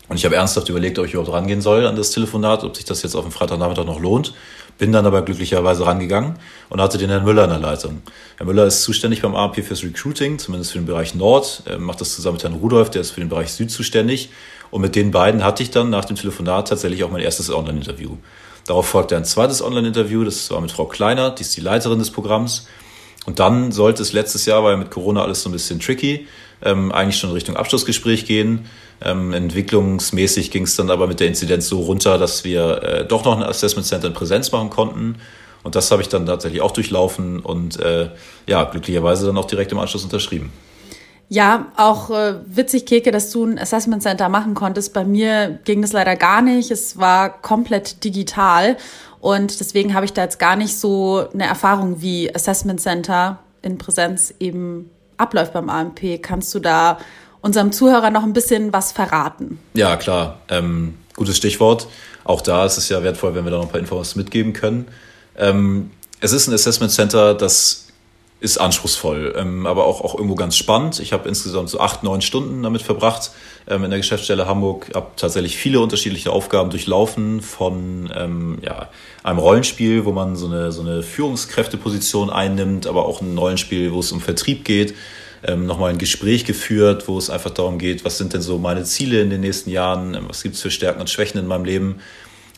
Und 0.09 0.17
ich 0.17 0.25
habe 0.25 0.35
ernsthaft 0.35 0.67
überlegt, 0.69 0.97
ob 0.97 1.05
ich 1.05 1.13
überhaupt 1.13 1.31
rangehen 1.31 1.61
soll 1.61 1.85
an 1.85 1.95
das 1.95 2.09
Telefonat, 2.09 2.63
ob 2.63 2.75
sich 2.75 2.85
das 2.85 3.03
jetzt 3.03 3.15
auf 3.15 3.23
dem 3.23 3.31
Freitagnachmittag 3.31 3.85
noch 3.85 3.99
lohnt. 3.99 4.33
Bin 4.79 4.91
dann 4.91 5.05
aber 5.05 5.21
glücklicherweise 5.21 5.85
rangegangen 5.85 6.39
und 6.69 6.81
hatte 6.81 6.97
den 6.97 7.09
Herrn 7.09 7.25
Müller 7.25 7.43
in 7.43 7.51
der 7.51 7.59
Leitung. 7.59 8.01
Herr 8.37 8.45
Müller 8.47 8.65
ist 8.65 8.81
zuständig 8.81 9.21
beim 9.21 9.35
ARP 9.35 9.63
fürs 9.63 9.83
Recruiting, 9.83 10.39
zumindest 10.39 10.71
für 10.71 10.79
den 10.79 10.87
Bereich 10.87 11.13
Nord. 11.13 11.63
Er 11.65 11.77
macht 11.77 12.01
das 12.01 12.15
zusammen 12.15 12.35
mit 12.35 12.43
Herrn 12.43 12.53
Rudolf, 12.53 12.89
der 12.89 13.01
ist 13.01 13.11
für 13.11 13.19
den 13.19 13.29
Bereich 13.29 13.51
Süd 13.51 13.69
zuständig. 13.69 14.29
Und 14.71 14.81
mit 14.81 14.95
den 14.95 15.11
beiden 15.11 15.43
hatte 15.43 15.61
ich 15.61 15.69
dann 15.69 15.91
nach 15.91 16.05
dem 16.05 16.15
Telefonat 16.15 16.69
tatsächlich 16.69 17.03
auch 17.03 17.11
mein 17.11 17.21
erstes 17.21 17.51
Online-Interview. 17.51 18.17
Darauf 18.65 18.87
folgte 18.87 19.15
ein 19.15 19.25
zweites 19.25 19.61
Online-Interview, 19.61 20.23
das 20.23 20.49
war 20.49 20.61
mit 20.61 20.71
Frau 20.71 20.85
Kleiner, 20.85 21.31
die 21.31 21.41
ist 21.41 21.55
die 21.55 21.61
Leiterin 21.61 21.99
des 21.99 22.11
Programms. 22.11 22.67
Und 23.25 23.39
dann 23.39 23.71
sollte 23.71 24.01
es 24.01 24.13
letztes 24.13 24.45
Jahr, 24.45 24.63
weil 24.63 24.77
mit 24.77 24.91
Corona 24.91 25.23
alles 25.23 25.43
so 25.43 25.49
ein 25.49 25.51
bisschen 25.51 25.79
tricky, 25.79 26.27
ähm, 26.63 26.91
eigentlich 26.91 27.17
schon 27.17 27.31
Richtung 27.31 27.55
Abschlussgespräch 27.55 28.25
gehen. 28.25 28.65
Ähm, 29.01 29.33
entwicklungsmäßig 29.33 30.51
ging 30.51 30.63
es 30.63 30.75
dann 30.75 30.89
aber 30.89 31.07
mit 31.07 31.19
der 31.19 31.27
Inzidenz 31.27 31.67
so 31.67 31.81
runter, 31.81 32.17
dass 32.17 32.43
wir 32.43 32.83
äh, 32.83 33.05
doch 33.05 33.23
noch 33.23 33.37
ein 33.37 33.43
Assessment 33.43 33.87
Center 33.87 34.07
in 34.07 34.13
Präsenz 34.13 34.51
machen 34.51 34.69
konnten. 34.69 35.15
Und 35.63 35.75
das 35.75 35.91
habe 35.91 36.01
ich 36.01 36.09
dann 36.09 36.25
tatsächlich 36.25 36.61
auch 36.61 36.71
durchlaufen 36.71 37.39
und 37.39 37.79
äh, 37.79 38.09
ja, 38.47 38.63
glücklicherweise 38.63 39.25
dann 39.25 39.37
auch 39.37 39.45
direkt 39.45 39.71
im 39.71 39.79
Anschluss 39.79 40.03
unterschrieben. 40.03 40.51
Ja, 41.31 41.67
auch 41.77 42.09
äh, 42.09 42.35
witzig, 42.47 42.87
Keke, 42.87 43.11
dass 43.11 43.29
du 43.29 43.45
ein 43.45 43.59
Assessment 43.59 44.01
Center 44.01 44.29
machen 44.29 44.55
konntest. 44.55 44.93
Bei 44.93 45.03
mir 45.03 45.59
ging 45.63 45.81
das 45.81 45.93
leider 45.93 46.15
gar 46.15 46.41
nicht. 46.41 46.71
Es 46.71 46.97
war 46.97 47.41
komplett 47.41 48.03
digital 48.03 48.77
und 49.19 49.59
deswegen 49.59 49.93
habe 49.93 50.05
ich 50.05 50.13
da 50.13 50.23
jetzt 50.23 50.39
gar 50.39 50.55
nicht 50.55 50.77
so 50.77 51.27
eine 51.33 51.45
Erfahrung, 51.45 52.01
wie 52.01 52.33
Assessment 52.33 52.81
Center 52.81 53.39
in 53.61 53.77
Präsenz 53.77 54.33
eben 54.39 54.89
abläuft 55.19 55.53
beim 55.53 55.69
AMP. 55.69 56.21
Kannst 56.21 56.53
du 56.55 56.59
da 56.59 56.97
unserem 57.41 57.71
Zuhörer 57.71 58.09
noch 58.09 58.23
ein 58.23 58.33
bisschen 58.33 58.73
was 58.73 58.91
verraten? 58.91 59.59
Ja, 59.73 59.95
klar. 59.95 60.39
Ähm, 60.49 60.95
gutes 61.15 61.37
Stichwort. 61.37 61.87
Auch 62.23 62.41
da 62.41 62.65
ist 62.65 62.77
es 62.77 62.89
ja 62.89 63.03
wertvoll, 63.03 63.35
wenn 63.35 63.43
wir 63.45 63.51
da 63.51 63.57
noch 63.57 63.65
ein 63.65 63.71
paar 63.71 63.79
Infos 63.79 64.15
mitgeben 64.15 64.53
können. 64.53 64.87
Ähm, 65.37 65.91
es 66.19 66.33
ist 66.33 66.47
ein 66.47 66.53
Assessment 66.53 66.91
Center, 66.91 67.33
das 67.33 67.87
ist 68.41 68.57
anspruchsvoll, 68.57 69.33
ähm, 69.37 69.65
aber 69.65 69.85
auch, 69.85 70.01
auch 70.01 70.15
irgendwo 70.15 70.35
ganz 70.35 70.55
spannend. 70.55 70.99
Ich 70.99 71.11
habe 71.11 71.27
insgesamt 71.27 71.69
so 71.69 71.79
acht, 71.79 72.03
neun 72.03 72.21
Stunden 72.21 72.63
damit 72.63 72.81
verbracht 72.81 73.31
ähm, 73.67 73.83
in 73.83 73.89
der 73.89 73.99
Geschäftsstelle 73.99 74.47
Hamburg, 74.47 74.87
habe 74.93 75.07
tatsächlich 75.15 75.57
viele 75.57 75.79
unterschiedliche 75.79 76.31
Aufgaben 76.31 76.69
durchlaufen 76.69 77.41
von 77.41 78.11
ähm, 78.15 78.59
ja, 78.63 78.89
einem 79.23 79.39
Rollenspiel, 79.39 80.05
wo 80.05 80.11
man 80.11 80.35
so 80.35 80.47
eine, 80.47 80.71
so 80.71 80.81
eine 80.81 81.03
Führungskräfteposition 81.03 82.29
einnimmt, 82.29 82.87
aber 82.87 83.05
auch 83.05 83.21
ein 83.21 83.37
Rollenspiel, 83.37 83.91
wo 83.91 83.99
es 83.99 84.11
um 84.11 84.21
Vertrieb 84.21 84.65
geht, 84.65 84.95
ähm, 85.43 85.65
nochmal 85.65 85.91
ein 85.91 85.97
Gespräch 85.97 86.45
geführt, 86.45 87.07
wo 87.07 87.17
es 87.17 87.29
einfach 87.29 87.51
darum 87.51 87.79
geht, 87.79 88.05
was 88.05 88.17
sind 88.17 88.33
denn 88.33 88.41
so 88.41 88.57
meine 88.57 88.83
Ziele 88.83 89.21
in 89.21 89.29
den 89.29 89.41
nächsten 89.41 89.69
Jahren, 89.69 90.13
ähm, 90.13 90.25
was 90.27 90.43
gibt 90.43 90.55
es 90.55 90.61
für 90.61 90.71
Stärken 90.71 90.99
und 90.99 91.09
Schwächen 91.09 91.39
in 91.39 91.47
meinem 91.47 91.65
Leben 91.65 91.99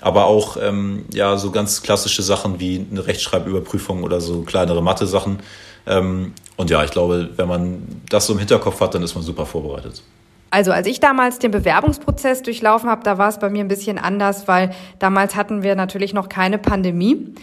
aber 0.04 0.26
auch 0.26 0.58
ähm, 0.60 1.06
ja 1.14 1.38
so 1.38 1.52
ganz 1.52 1.84
klassische 1.84 2.24
Sachen 2.24 2.60
wie 2.60 2.88
eine 2.90 3.06
Rechtschreibüberprüfung 3.06 4.02
oder 4.02 4.20
so 4.20 4.42
kleinere 4.42 4.82
Mathe-Sachen, 4.82 5.42
ähm, 5.86 6.34
und 6.58 6.70
ja, 6.70 6.84
ich 6.84 6.92
glaube, 6.92 7.30
wenn 7.36 7.48
man 7.48 8.02
das 8.10 8.28
so 8.28 8.34
im 8.34 8.40
Hinterkopf 8.40 8.80
hat, 8.80 8.94
dann 8.94 9.04
ist 9.04 9.16
man 9.16 9.24
super 9.24 9.46
vorbereitet. 9.46 10.04
Also 10.52 10.74
als 10.74 10.86
ich 10.86 11.00
damals 11.00 11.40
den 11.40 11.52
Bewerbungsprozess 11.52 12.44
durchlaufen 12.44 12.90
habe, 12.90 13.04
da 13.04 13.18
war 13.18 13.30
es 13.30 13.40
bei 13.40 13.50
mir 13.50 13.64
ein 13.64 13.70
bisschen 13.70 13.98
anders, 13.98 14.50
weil 14.50 14.72
damals 15.00 15.36
hatten 15.36 15.64
wir 15.64 15.76
natürlich 15.76 16.14
noch 16.14 16.28
keine 16.28 16.58
Pandemie. 16.58 17.34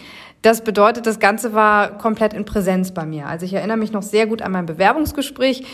Das 0.43 0.63
bedeutet, 0.63 1.07
das 1.07 1.19
Ganze 1.19 1.55
war 1.55 1.97
komplett 1.99 2.35
in 2.35 2.45
Präsenz 2.45 2.93
bei 2.93 3.07
mir. 3.07 3.27
Also 3.27 3.47
ich 3.47 3.55
erinnere 3.55 3.79
mich 3.79 3.93
noch 3.93 4.03
sehr 4.03 4.27
gut 4.27 4.43
an 4.43 4.53
mein 4.53 4.67
Bewerbungsgespräch. 4.67 5.65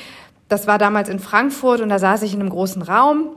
Das 0.49 0.67
war 0.67 0.79
damals 0.79 1.09
in 1.09 1.19
Frankfurt 1.19 1.81
und 1.81 1.89
da 1.89 1.99
saß 1.99 2.23
ich 2.23 2.35
in 2.35 2.41
einem 2.41 2.51
großen 2.51 2.83
Raum 2.83 3.31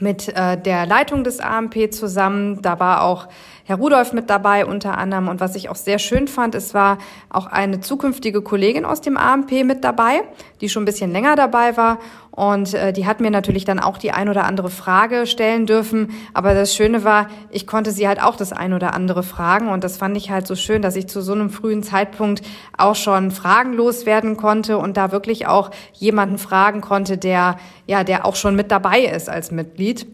mit 0.00 0.28
äh, 0.34 0.56
der 0.60 0.86
Leitung 0.86 1.22
des 1.22 1.38
AMP 1.40 1.92
zusammen. 1.92 2.62
Da 2.62 2.80
war 2.80 3.02
auch 3.02 3.28
Herr 3.64 3.76
Rudolf 3.76 4.12
mit 4.12 4.28
dabei 4.28 4.66
unter 4.66 4.98
anderem. 4.98 5.28
Und 5.28 5.40
was 5.40 5.54
ich 5.54 5.68
auch 5.68 5.76
sehr 5.76 5.98
schön 5.98 6.28
fand, 6.28 6.54
es 6.54 6.74
war 6.74 6.98
auch 7.30 7.46
eine 7.46 7.80
zukünftige 7.80 8.42
Kollegin 8.42 8.84
aus 8.84 9.00
dem 9.00 9.16
AMP 9.16 9.64
mit 9.64 9.84
dabei, 9.84 10.22
die 10.60 10.68
schon 10.68 10.82
ein 10.82 10.86
bisschen 10.86 11.12
länger 11.12 11.36
dabei 11.36 11.76
war. 11.76 11.98
Und 12.34 12.74
äh, 12.74 12.92
die 12.92 13.06
hat 13.06 13.20
mir 13.20 13.30
natürlich 13.30 13.64
dann 13.64 13.78
auch 13.78 13.96
die 13.96 14.10
ein 14.10 14.28
oder 14.28 14.44
andere 14.44 14.68
Frage 14.68 15.26
stellen 15.26 15.66
dürfen. 15.66 16.10
Aber 16.32 16.52
das 16.52 16.74
Schöne 16.74 17.04
war, 17.04 17.28
ich 17.50 17.66
konnte 17.66 17.92
sie 17.92 18.08
halt 18.08 18.20
auch 18.20 18.34
das 18.34 18.52
ein 18.52 18.72
oder 18.72 18.92
andere 18.92 19.22
fragen. 19.22 19.68
Und 19.68 19.84
das 19.84 19.98
fand 19.98 20.16
ich 20.16 20.30
halt 20.30 20.46
so 20.48 20.56
schön, 20.56 20.82
dass 20.82 20.96
ich 20.96 21.06
zu 21.06 21.22
so 21.22 21.32
einem 21.32 21.48
frühen 21.48 21.84
Zeitpunkt 21.84 22.42
auch 22.76 22.96
schon 22.96 23.30
fragenlos 23.30 24.04
werden 24.04 24.36
konnte 24.36 24.78
und 24.78 24.96
da 24.96 25.12
wirklich 25.12 25.46
auch 25.46 25.70
jemanden 25.92 26.38
fragen 26.38 26.80
konnte, 26.80 27.18
der, 27.18 27.56
ja, 27.86 28.02
der 28.02 28.26
auch 28.26 28.34
schon 28.34 28.56
mit 28.56 28.72
dabei 28.72 29.00
ist 29.02 29.28
als 29.28 29.52
Mitglied. 29.52 30.06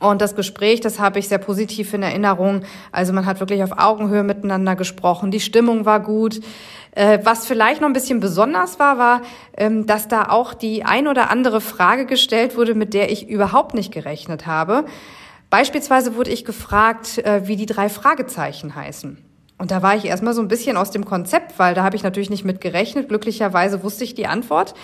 Und 0.00 0.22
das 0.22 0.36
Gespräch, 0.36 0.80
das 0.80 1.00
habe 1.00 1.18
ich 1.18 1.28
sehr 1.28 1.38
positiv 1.38 1.92
in 1.92 2.02
Erinnerung. 2.02 2.62
Also 2.92 3.12
man 3.12 3.26
hat 3.26 3.40
wirklich 3.40 3.64
auf 3.64 3.78
Augenhöhe 3.78 4.22
miteinander 4.22 4.76
gesprochen. 4.76 5.32
Die 5.32 5.40
Stimmung 5.40 5.86
war 5.86 6.00
gut. 6.00 6.40
Äh, 6.92 7.18
was 7.24 7.46
vielleicht 7.46 7.80
noch 7.80 7.88
ein 7.88 7.94
bisschen 7.94 8.20
besonders 8.20 8.78
war, 8.78 8.98
war, 8.98 9.22
ähm, 9.56 9.86
dass 9.86 10.06
da 10.06 10.28
auch 10.28 10.54
die 10.54 10.84
ein 10.84 11.08
oder 11.08 11.30
andere 11.30 11.60
Frage 11.60 12.06
gestellt 12.06 12.56
wurde, 12.56 12.74
mit 12.74 12.94
der 12.94 13.10
ich 13.10 13.28
überhaupt 13.28 13.74
nicht 13.74 13.92
gerechnet 13.92 14.46
habe. 14.46 14.84
Beispielsweise 15.50 16.14
wurde 16.14 16.30
ich 16.30 16.44
gefragt, 16.44 17.18
äh, 17.18 17.48
wie 17.48 17.56
die 17.56 17.66
drei 17.66 17.88
Fragezeichen 17.88 18.76
heißen. 18.76 19.18
Und 19.58 19.72
da 19.72 19.82
war 19.82 19.96
ich 19.96 20.04
erstmal 20.04 20.34
so 20.34 20.40
ein 20.42 20.48
bisschen 20.48 20.76
aus 20.76 20.92
dem 20.92 21.04
Konzept, 21.04 21.58
weil 21.58 21.74
da 21.74 21.82
habe 21.82 21.96
ich 21.96 22.04
natürlich 22.04 22.30
nicht 22.30 22.44
mit 22.44 22.60
gerechnet. 22.60 23.08
Glücklicherweise 23.08 23.82
wusste 23.82 24.04
ich 24.04 24.14
die 24.14 24.28
Antwort. 24.28 24.74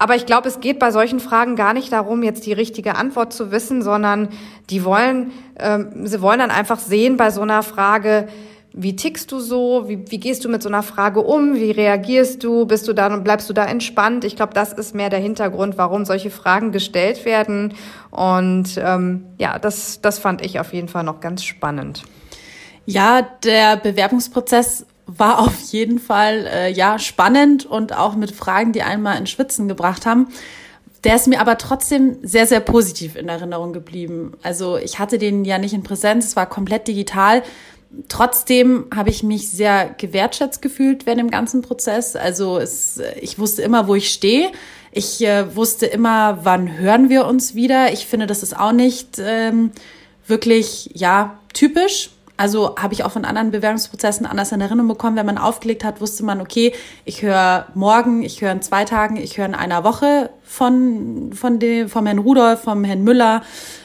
Aber 0.00 0.16
ich 0.16 0.24
glaube, 0.24 0.48
es 0.48 0.60
geht 0.60 0.78
bei 0.78 0.92
solchen 0.92 1.20
Fragen 1.20 1.56
gar 1.56 1.74
nicht 1.74 1.92
darum, 1.92 2.22
jetzt 2.22 2.46
die 2.46 2.54
richtige 2.54 2.94
Antwort 2.94 3.34
zu 3.34 3.50
wissen, 3.50 3.82
sondern 3.82 4.30
die 4.70 4.82
wollen, 4.82 5.30
ähm, 5.58 6.06
sie 6.06 6.22
wollen 6.22 6.38
dann 6.38 6.50
einfach 6.50 6.78
sehen 6.78 7.18
bei 7.18 7.30
so 7.30 7.42
einer 7.42 7.62
Frage, 7.62 8.26
wie 8.72 8.96
tickst 8.96 9.30
du 9.30 9.40
so? 9.40 9.90
Wie, 9.90 10.10
wie 10.10 10.18
gehst 10.18 10.42
du 10.42 10.48
mit 10.48 10.62
so 10.62 10.70
einer 10.70 10.82
Frage 10.82 11.20
um? 11.20 11.54
Wie 11.56 11.70
reagierst 11.70 12.42
du? 12.42 12.64
Bist 12.64 12.88
du 12.88 12.94
da 12.94 13.14
bleibst 13.18 13.50
du 13.50 13.52
da 13.52 13.66
entspannt? 13.66 14.24
Ich 14.24 14.36
glaube, 14.36 14.54
das 14.54 14.72
ist 14.72 14.94
mehr 14.94 15.10
der 15.10 15.18
Hintergrund, 15.18 15.76
warum 15.76 16.06
solche 16.06 16.30
Fragen 16.30 16.72
gestellt 16.72 17.26
werden. 17.26 17.74
Und 18.10 18.80
ähm, 18.82 19.26
ja, 19.36 19.58
das, 19.58 20.00
das 20.00 20.18
fand 20.18 20.42
ich 20.42 20.60
auf 20.60 20.72
jeden 20.72 20.88
Fall 20.88 21.04
noch 21.04 21.20
ganz 21.20 21.44
spannend. 21.44 22.04
Ja, 22.86 23.20
der 23.44 23.76
Bewerbungsprozess 23.76 24.86
war 25.18 25.38
auf 25.40 25.58
jeden 25.70 25.98
Fall 25.98 26.46
äh, 26.46 26.72
ja 26.72 26.98
spannend 26.98 27.66
und 27.66 27.96
auch 27.96 28.14
mit 28.14 28.32
Fragen, 28.32 28.72
die 28.72 28.82
einmal 28.82 29.18
in 29.18 29.26
Schwitzen 29.26 29.68
gebracht 29.68 30.06
haben. 30.06 30.28
Der 31.04 31.16
ist 31.16 31.26
mir 31.26 31.40
aber 31.40 31.56
trotzdem 31.56 32.18
sehr, 32.22 32.46
sehr 32.46 32.60
positiv 32.60 33.16
in 33.16 33.28
Erinnerung 33.28 33.72
geblieben. 33.72 34.32
Also 34.42 34.76
ich 34.76 34.98
hatte 34.98 35.18
den 35.18 35.44
ja 35.44 35.58
nicht 35.58 35.72
in 35.72 35.82
Präsenz, 35.82 36.26
es 36.26 36.36
war 36.36 36.46
komplett 36.46 36.88
digital. 36.88 37.42
Trotzdem 38.08 38.86
habe 38.94 39.10
ich 39.10 39.22
mich 39.22 39.50
sehr 39.50 39.94
gewertschätzt 39.96 40.62
gefühlt 40.62 41.06
während 41.06 41.20
dem 41.20 41.30
ganzen 41.30 41.62
Prozess. 41.62 42.16
Also 42.16 42.58
es, 42.58 43.00
ich 43.20 43.38
wusste 43.38 43.62
immer, 43.62 43.88
wo 43.88 43.94
ich 43.94 44.10
stehe. 44.10 44.52
Ich 44.92 45.24
äh, 45.24 45.56
wusste 45.56 45.86
immer, 45.86 46.40
wann 46.42 46.78
hören 46.78 47.08
wir 47.08 47.26
uns 47.26 47.54
wieder. 47.54 47.92
Ich 47.92 48.06
finde, 48.06 48.26
das 48.26 48.42
ist 48.42 48.56
auch 48.56 48.72
nicht 48.72 49.18
ähm, 49.18 49.72
wirklich 50.26 50.90
ja 50.94 51.38
typisch 51.52 52.10
also 52.40 52.74
habe 52.76 52.94
ich 52.94 53.04
auch 53.04 53.10
von 53.10 53.26
anderen 53.26 53.50
Bewerbungsprozessen 53.50 54.24
anders 54.24 54.50
in 54.50 54.62
Erinnerung 54.62 54.88
bekommen. 54.88 55.14
Wenn 55.14 55.26
man 55.26 55.36
aufgelegt 55.36 55.84
hat, 55.84 56.00
wusste 56.00 56.24
man, 56.24 56.40
okay, 56.40 56.72
ich 57.04 57.20
höre 57.20 57.66
morgen, 57.74 58.22
ich 58.22 58.40
höre 58.40 58.52
in 58.52 58.62
zwei 58.62 58.86
Tagen, 58.86 59.18
ich 59.18 59.36
höre 59.36 59.44
in 59.44 59.54
einer 59.54 59.84
Woche 59.84 60.30
von, 60.42 61.34
von 61.34 61.58
dem, 61.58 61.90
vom 61.90 62.06
Herrn 62.06 62.16
Rudolf, 62.16 62.62
vom 62.62 62.82
Herrn 62.82 63.04
Müller, 63.04 63.42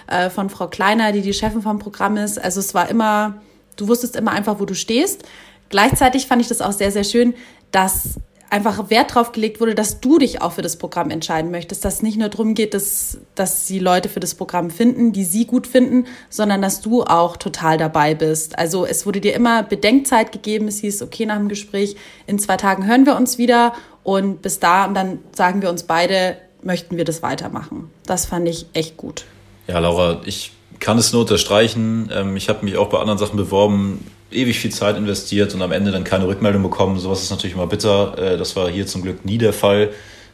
äh, 0.07 0.29
von 0.29 0.49
Frau 0.49 0.67
Kleiner, 0.67 1.11
die 1.11 1.21
die 1.21 1.33
Chefin 1.33 1.63
vom 1.63 1.79
Programm 1.79 2.15
ist. 2.15 2.41
Also 2.41 2.61
es 2.61 2.73
war 2.73 2.87
immer, 2.87 3.41
du 3.75 3.89
wusstest 3.89 4.15
immer 4.15 4.31
einfach, 4.31 4.57
wo 4.57 4.63
du 4.63 4.73
stehst. 4.73 5.25
Gleichzeitig 5.67 6.25
fand 6.25 6.41
ich 6.41 6.47
das 6.47 6.61
auch 6.61 6.71
sehr, 6.71 6.93
sehr 6.93 7.03
schön, 7.03 7.33
dass 7.71 8.21
einfach 8.49 8.89
Wert 8.89 9.15
drauf 9.15 9.31
gelegt 9.31 9.59
wurde, 9.59 9.75
dass 9.75 9.99
du 9.99 10.17
dich 10.17 10.41
auch 10.41 10.53
für 10.53 10.61
das 10.61 10.77
Programm 10.77 11.09
entscheiden 11.09 11.51
möchtest, 11.51 11.83
dass 11.83 11.95
es 11.95 12.01
nicht 12.01 12.17
nur 12.17 12.29
darum 12.29 12.53
geht, 12.53 12.73
dass, 12.73 13.17
dass 13.35 13.65
die 13.65 13.79
Leute 13.79 14.09
für 14.09 14.19
das 14.19 14.35
Programm 14.35 14.69
finden, 14.69 15.11
die 15.11 15.23
sie 15.23 15.45
gut 15.45 15.67
finden, 15.67 16.05
sondern 16.29 16.61
dass 16.61 16.81
du 16.81 17.03
auch 17.03 17.37
total 17.37 17.77
dabei 17.77 18.15
bist. 18.15 18.57
Also 18.57 18.85
es 18.85 19.05
wurde 19.05 19.21
dir 19.21 19.33
immer 19.33 19.63
Bedenkzeit 19.63 20.31
gegeben, 20.31 20.67
es 20.67 20.79
hieß, 20.79 21.01
okay, 21.01 21.25
nach 21.25 21.37
dem 21.37 21.49
Gespräch, 21.49 21.95
in 22.27 22.39
zwei 22.39 22.57
Tagen 22.57 22.85
hören 22.85 23.05
wir 23.05 23.15
uns 23.15 23.37
wieder 23.37 23.73
und 24.03 24.41
bis 24.41 24.59
da 24.59 24.85
und 24.85 24.93
dann 24.93 25.19
sagen 25.33 25.61
wir 25.61 25.69
uns 25.69 25.83
beide, 25.83 26.37
möchten 26.61 26.97
wir 26.97 27.05
das 27.05 27.21
weitermachen. 27.21 27.91
Das 28.05 28.25
fand 28.25 28.47
ich 28.47 28.67
echt 28.73 28.97
gut. 28.97 29.25
Ja, 29.67 29.79
Laura, 29.79 30.21
ich 30.25 30.51
kann 30.79 30.97
es 30.97 31.11
nur 31.11 31.21
unterstreichen. 31.21 32.11
Ähm, 32.13 32.35
ich 32.35 32.49
habe 32.49 32.65
mich 32.65 32.77
auch 32.77 32.89
bei 32.89 32.99
anderen 32.99 33.17
Sachen 33.17 33.37
beworben 33.37 34.05
ewig 34.31 34.59
viel 34.59 34.71
Zeit 34.71 34.97
investiert 34.97 35.53
und 35.53 35.61
am 35.61 35.71
Ende 35.71 35.91
dann 35.91 36.03
keine 36.03 36.27
Rückmeldung 36.27 36.63
bekommen. 36.63 36.99
Sowas 36.99 37.23
ist 37.23 37.29
natürlich 37.29 37.55
immer 37.55 37.67
bitter. 37.67 38.17
Äh, 38.17 38.37
das 38.37 38.55
war 38.55 38.69
hier 38.69 38.87
zum 38.87 39.01
Glück 39.01 39.25
nie 39.25 39.37
der 39.37 39.53
Fall. 39.53 39.91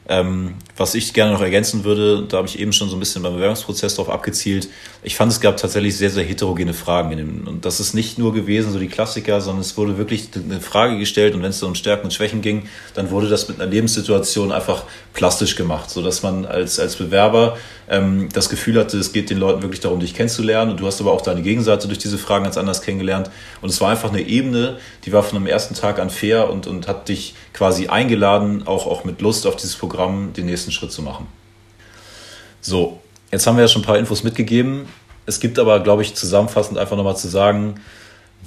Ähm, 0.10 0.56
was 0.76 0.96
ich 0.96 1.14
gerne 1.14 1.32
noch 1.32 1.42
ergänzen 1.42 1.84
würde, 1.84 2.26
da 2.28 2.38
habe 2.38 2.48
ich 2.48 2.60
eben 2.60 2.74
schon 2.74 2.90
so 2.90 2.96
ein 2.96 3.00
bisschen 3.00 3.22
beim 3.22 3.36
Bewerbungsprozess 3.36 3.96
darauf 3.96 4.12
abgezielt. 4.12 4.68
Ich 5.04 5.16
fand, 5.16 5.32
es 5.32 5.40
gab 5.40 5.58
tatsächlich 5.58 5.96
sehr, 5.96 6.10
sehr 6.10 6.24
heterogene 6.24 6.74
Fragen. 6.74 7.16
Dem, 7.16 7.48
und 7.48 7.66
das 7.66 7.80
ist 7.80 7.94
nicht 7.94 8.18
nur 8.18 8.34
gewesen, 8.34 8.74
so 8.74 8.80
die 8.80 8.88
Klassiker, 8.88 9.40
sondern 9.42 9.62
es 9.62 9.78
wurde 9.78 10.00
wirklich 10.00 10.30
eine 10.34 10.60
Frage 10.60 10.98
gestellt 10.98 11.36
und 11.36 11.44
wenn 11.44 11.52
es 11.52 11.62
um 11.62 11.76
Stärken 11.76 12.06
und 12.06 12.12
Schwächen 12.12 12.42
ging, 12.42 12.68
dann 12.96 13.12
wurde 13.12 13.30
das 13.30 13.48
mit 13.48 13.62
einer 13.62 13.70
Lebenssituation 13.70 14.52
einfach 14.52 14.86
plastisch 15.14 15.56
gemacht, 15.56 15.92
sodass 15.92 16.24
man 16.24 16.46
als, 16.46 16.80
als 16.80 16.96
Bewerber 16.96 17.58
ähm, 17.92 18.30
das 18.32 18.50
Gefühl 18.50 18.80
hatte, 18.80 18.98
es 18.98 19.12
geht 19.12 19.30
den 19.30 19.38
Leuten 19.38 19.62
wirklich 19.62 19.82
darum, 19.82 20.00
dich 20.00 20.16
kennenzulernen. 20.16 20.72
Und 20.72 20.80
du 20.80 20.88
hast 20.88 21.02
aber 21.02 21.12
auch 21.12 21.22
deine 21.22 21.42
Gegenseite 21.42 21.88
durch 21.88 22.00
diese 22.00 22.18
Fragen 22.18 22.46
ganz 22.46 22.58
anders 22.58 22.82
kennengelernt. 22.82 23.30
Und 23.62 23.70
es 23.70 23.82
war 23.82 23.92
einfach 23.92 24.10
eine 24.10 24.22
Ebene, 24.22 24.78
die 25.06 25.12
war 25.12 25.24
von 25.24 25.38
dem 25.38 25.46
ersten 25.46 25.76
Tag 25.76 26.00
an 26.00 26.10
fair 26.10 26.50
und, 26.50 26.68
und 26.68 26.88
hat 26.88 27.10
dich 27.10 27.36
quasi 27.54 27.88
eingeladen, 27.88 28.66
auch, 28.66 28.88
auch 28.88 29.04
mit 29.04 29.20
Lust 29.22 29.46
auf 29.46 29.58
dieses 29.58 29.76
Programm 29.76 30.32
den 30.32 30.46
nächsten 30.46 30.72
Schritt 30.72 30.94
zu 30.94 31.02
machen. 31.02 31.28
So, 32.62 33.02
jetzt 33.30 33.46
haben 33.46 33.58
wir 33.58 33.64
ja 33.64 33.68
schon 33.68 33.82
ein 33.82 33.86
paar 33.86 33.98
Infos 33.98 34.24
mitgegeben. 34.24 34.88
Es 35.26 35.42
gibt 35.42 35.60
aber, 35.60 35.82
glaube 35.82 36.02
ich, 36.02 36.16
zusammenfassend 36.16 36.78
einfach 36.78 36.96
nochmal 36.96 37.18
zu 37.18 37.28
sagen, 37.28 37.76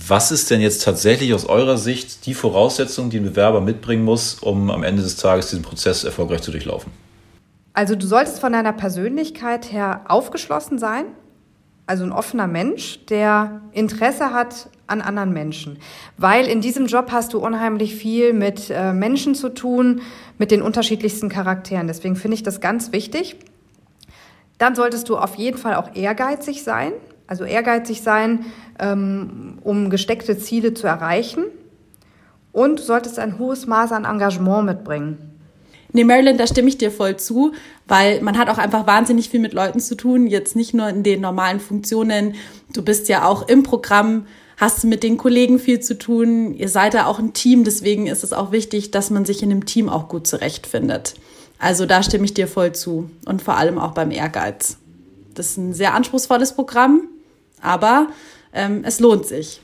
was 0.08 0.32
ist 0.32 0.50
denn 0.50 0.60
jetzt 0.60 0.82
tatsächlich 0.82 1.34
aus 1.34 1.44
eurer 1.44 1.76
Sicht 1.76 2.26
die 2.26 2.34
Voraussetzung, 2.34 3.10
die 3.10 3.18
ein 3.18 3.24
Bewerber 3.24 3.60
mitbringen 3.60 4.04
muss, 4.04 4.38
um 4.40 4.70
am 4.70 4.82
Ende 4.82 5.02
des 5.02 5.16
Tages 5.16 5.50
diesen 5.50 5.62
Prozess 5.62 6.02
erfolgreich 6.02 6.40
zu 6.40 6.50
durchlaufen? 6.50 7.03
Also 7.74 7.96
du 7.96 8.06
solltest 8.06 8.38
von 8.38 8.52
deiner 8.52 8.72
Persönlichkeit 8.72 9.72
her 9.72 10.02
aufgeschlossen 10.08 10.78
sein, 10.78 11.06
also 11.86 12.04
ein 12.04 12.12
offener 12.12 12.46
Mensch, 12.46 13.04
der 13.06 13.60
Interesse 13.72 14.32
hat 14.32 14.70
an 14.86 15.02
anderen 15.02 15.32
Menschen. 15.32 15.78
Weil 16.16 16.46
in 16.46 16.60
diesem 16.60 16.86
Job 16.86 17.08
hast 17.10 17.34
du 17.34 17.38
unheimlich 17.38 17.94
viel 17.94 18.32
mit 18.32 18.70
äh, 18.70 18.92
Menschen 18.92 19.34
zu 19.34 19.50
tun, 19.50 20.00
mit 20.38 20.50
den 20.50 20.62
unterschiedlichsten 20.62 21.28
Charakteren. 21.28 21.86
Deswegen 21.86 22.16
finde 22.16 22.36
ich 22.36 22.42
das 22.42 22.60
ganz 22.60 22.92
wichtig. 22.92 23.36
Dann 24.56 24.74
solltest 24.74 25.08
du 25.08 25.18
auf 25.18 25.34
jeden 25.34 25.58
Fall 25.58 25.74
auch 25.74 25.94
ehrgeizig 25.94 26.62
sein. 26.62 26.92
Also 27.26 27.44
ehrgeizig 27.44 28.02
sein, 28.02 28.46
ähm, 28.78 29.58
um 29.62 29.90
gesteckte 29.90 30.38
Ziele 30.38 30.74
zu 30.74 30.86
erreichen. 30.86 31.44
Und 32.52 32.78
du 32.78 32.82
solltest 32.82 33.18
ein 33.18 33.38
hohes 33.38 33.66
Maß 33.66 33.92
an 33.92 34.04
Engagement 34.04 34.64
mitbringen. 34.64 35.33
Nee, 35.94 36.02
Marilyn, 36.02 36.36
da 36.36 36.48
stimme 36.48 36.68
ich 36.68 36.76
dir 36.76 36.90
voll 36.90 37.18
zu, 37.18 37.52
weil 37.86 38.20
man 38.20 38.36
hat 38.36 38.50
auch 38.50 38.58
einfach 38.58 38.84
wahnsinnig 38.84 39.28
viel 39.28 39.38
mit 39.38 39.52
Leuten 39.52 39.78
zu 39.78 39.94
tun, 39.94 40.26
jetzt 40.26 40.56
nicht 40.56 40.74
nur 40.74 40.88
in 40.88 41.04
den 41.04 41.20
normalen 41.20 41.60
Funktionen. 41.60 42.34
Du 42.72 42.82
bist 42.82 43.08
ja 43.08 43.24
auch 43.24 43.46
im 43.46 43.62
Programm, 43.62 44.26
hast 44.56 44.82
mit 44.82 45.04
den 45.04 45.18
Kollegen 45.18 45.60
viel 45.60 45.78
zu 45.78 45.96
tun. 45.96 46.52
Ihr 46.54 46.68
seid 46.68 46.94
ja 46.94 47.06
auch 47.06 47.20
ein 47.20 47.32
Team, 47.32 47.62
deswegen 47.62 48.08
ist 48.08 48.24
es 48.24 48.32
auch 48.32 48.50
wichtig, 48.50 48.90
dass 48.90 49.10
man 49.10 49.24
sich 49.24 49.40
in 49.44 49.52
einem 49.52 49.66
Team 49.66 49.88
auch 49.88 50.08
gut 50.08 50.26
zurechtfindet. 50.26 51.14
Also 51.60 51.86
da 51.86 52.02
stimme 52.02 52.24
ich 52.24 52.34
dir 52.34 52.48
voll 52.48 52.72
zu 52.72 53.08
und 53.24 53.40
vor 53.40 53.56
allem 53.56 53.78
auch 53.78 53.92
beim 53.92 54.10
Ehrgeiz. 54.10 54.78
Das 55.34 55.50
ist 55.50 55.58
ein 55.58 55.74
sehr 55.74 55.94
anspruchsvolles 55.94 56.56
Programm, 56.56 57.02
aber 57.62 58.08
ähm, 58.52 58.82
es 58.84 58.98
lohnt 58.98 59.26
sich. 59.26 59.60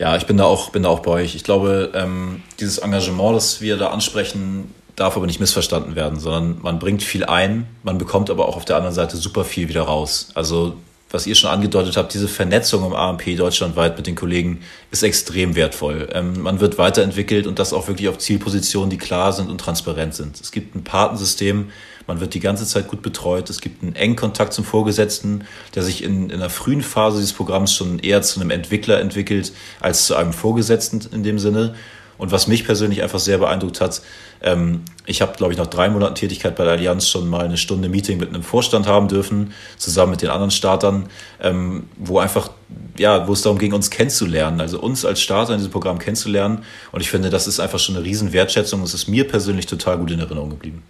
Ja, 0.00 0.16
ich 0.16 0.26
bin 0.26 0.38
da 0.38 0.44
auch, 0.44 0.70
bin 0.70 0.82
da 0.82 0.88
auch 0.88 1.00
bei 1.00 1.12
euch. 1.12 1.36
Ich 1.36 1.44
glaube, 1.44 1.92
ähm, 1.94 2.42
dieses 2.58 2.78
Engagement, 2.78 3.36
das 3.36 3.60
wir 3.60 3.76
da 3.76 3.90
ansprechen, 3.90 4.74
darf 5.00 5.16
aber 5.16 5.26
nicht 5.26 5.40
missverstanden 5.40 5.96
werden, 5.96 6.20
sondern 6.20 6.58
man 6.60 6.78
bringt 6.78 7.02
viel 7.02 7.24
ein, 7.24 7.66
man 7.82 7.96
bekommt 7.96 8.28
aber 8.28 8.48
auch 8.48 8.56
auf 8.56 8.66
der 8.66 8.76
anderen 8.76 8.94
Seite 8.94 9.16
super 9.16 9.44
viel 9.44 9.68
wieder 9.68 9.82
raus. 9.82 10.28
Also 10.34 10.76
was 11.10 11.26
ihr 11.26 11.34
schon 11.34 11.50
angedeutet 11.50 11.96
habt, 11.96 12.14
diese 12.14 12.28
Vernetzung 12.28 12.86
im 12.86 12.92
AMP 12.92 13.36
deutschlandweit 13.36 13.96
mit 13.96 14.06
den 14.06 14.14
Kollegen 14.14 14.60
ist 14.92 15.02
extrem 15.02 15.56
wertvoll. 15.56 16.08
Ähm, 16.12 16.40
man 16.42 16.60
wird 16.60 16.78
weiterentwickelt 16.78 17.46
und 17.46 17.58
das 17.58 17.72
auch 17.72 17.88
wirklich 17.88 18.08
auf 18.08 18.18
Zielpositionen, 18.18 18.90
die 18.90 18.98
klar 18.98 19.32
sind 19.32 19.50
und 19.50 19.58
transparent 19.58 20.14
sind. 20.14 20.40
Es 20.40 20.52
gibt 20.52 20.76
ein 20.76 20.84
Patensystem, 20.84 21.70
man 22.06 22.20
wird 22.20 22.34
die 22.34 22.40
ganze 22.40 22.66
Zeit 22.66 22.88
gut 22.88 23.02
betreut. 23.02 23.50
Es 23.50 23.60
gibt 23.60 23.82
einen 23.82 23.94
engen 23.94 24.16
Kontakt 24.16 24.52
zum 24.52 24.64
Vorgesetzten, 24.64 25.44
der 25.74 25.82
sich 25.82 26.02
in, 26.02 26.30
in 26.30 26.36
einer 26.36 26.50
frühen 26.50 26.82
Phase 26.82 27.18
dieses 27.18 27.32
Programms 27.32 27.74
schon 27.74 27.98
eher 27.98 28.22
zu 28.22 28.40
einem 28.40 28.50
Entwickler 28.50 29.00
entwickelt 29.00 29.52
als 29.80 30.06
zu 30.06 30.14
einem 30.14 30.32
Vorgesetzten 30.32 31.00
in 31.12 31.22
dem 31.22 31.38
Sinne. 31.38 31.74
Und 32.20 32.32
was 32.32 32.46
mich 32.46 32.64
persönlich 32.64 33.02
einfach 33.02 33.18
sehr 33.18 33.38
beeindruckt 33.38 33.80
hat, 33.80 34.02
ähm, 34.42 34.82
ich 35.06 35.22
habe, 35.22 35.32
glaube 35.36 35.54
ich, 35.54 35.58
nach 35.58 35.66
drei 35.66 35.88
Monaten 35.88 36.14
Tätigkeit 36.14 36.54
bei 36.54 36.64
der 36.64 36.74
Allianz 36.74 37.08
schon 37.08 37.28
mal 37.28 37.46
eine 37.46 37.56
Stunde 37.56 37.88
Meeting 37.88 38.18
mit 38.18 38.28
einem 38.28 38.42
Vorstand 38.42 38.86
haben 38.86 39.08
dürfen, 39.08 39.54
zusammen 39.78 40.12
mit 40.12 40.20
den 40.20 40.28
anderen 40.28 40.50
Startern, 40.50 41.08
ähm, 41.40 41.88
wo 41.96 42.18
einfach, 42.18 42.50
ja, 42.98 43.26
wo 43.26 43.32
es 43.32 43.40
darum 43.40 43.58
ging, 43.58 43.72
uns 43.72 43.88
kennenzulernen, 43.88 44.60
also 44.60 44.78
uns 44.78 45.06
als 45.06 45.22
Starter 45.22 45.54
in 45.54 45.58
diesem 45.58 45.72
Programm 45.72 45.98
kennenzulernen. 45.98 46.62
Und 46.92 47.00
ich 47.00 47.10
finde, 47.10 47.30
das 47.30 47.46
ist 47.46 47.58
einfach 47.58 47.78
schon 47.78 47.96
eine 47.96 48.04
riesen 48.04 48.34
Wertschätzung. 48.34 48.82
Es 48.82 48.92
ist 48.92 49.08
mir 49.08 49.26
persönlich 49.26 49.64
total 49.64 49.96
gut 49.96 50.10
in 50.10 50.20
Erinnerung 50.20 50.50
geblieben. 50.50 50.82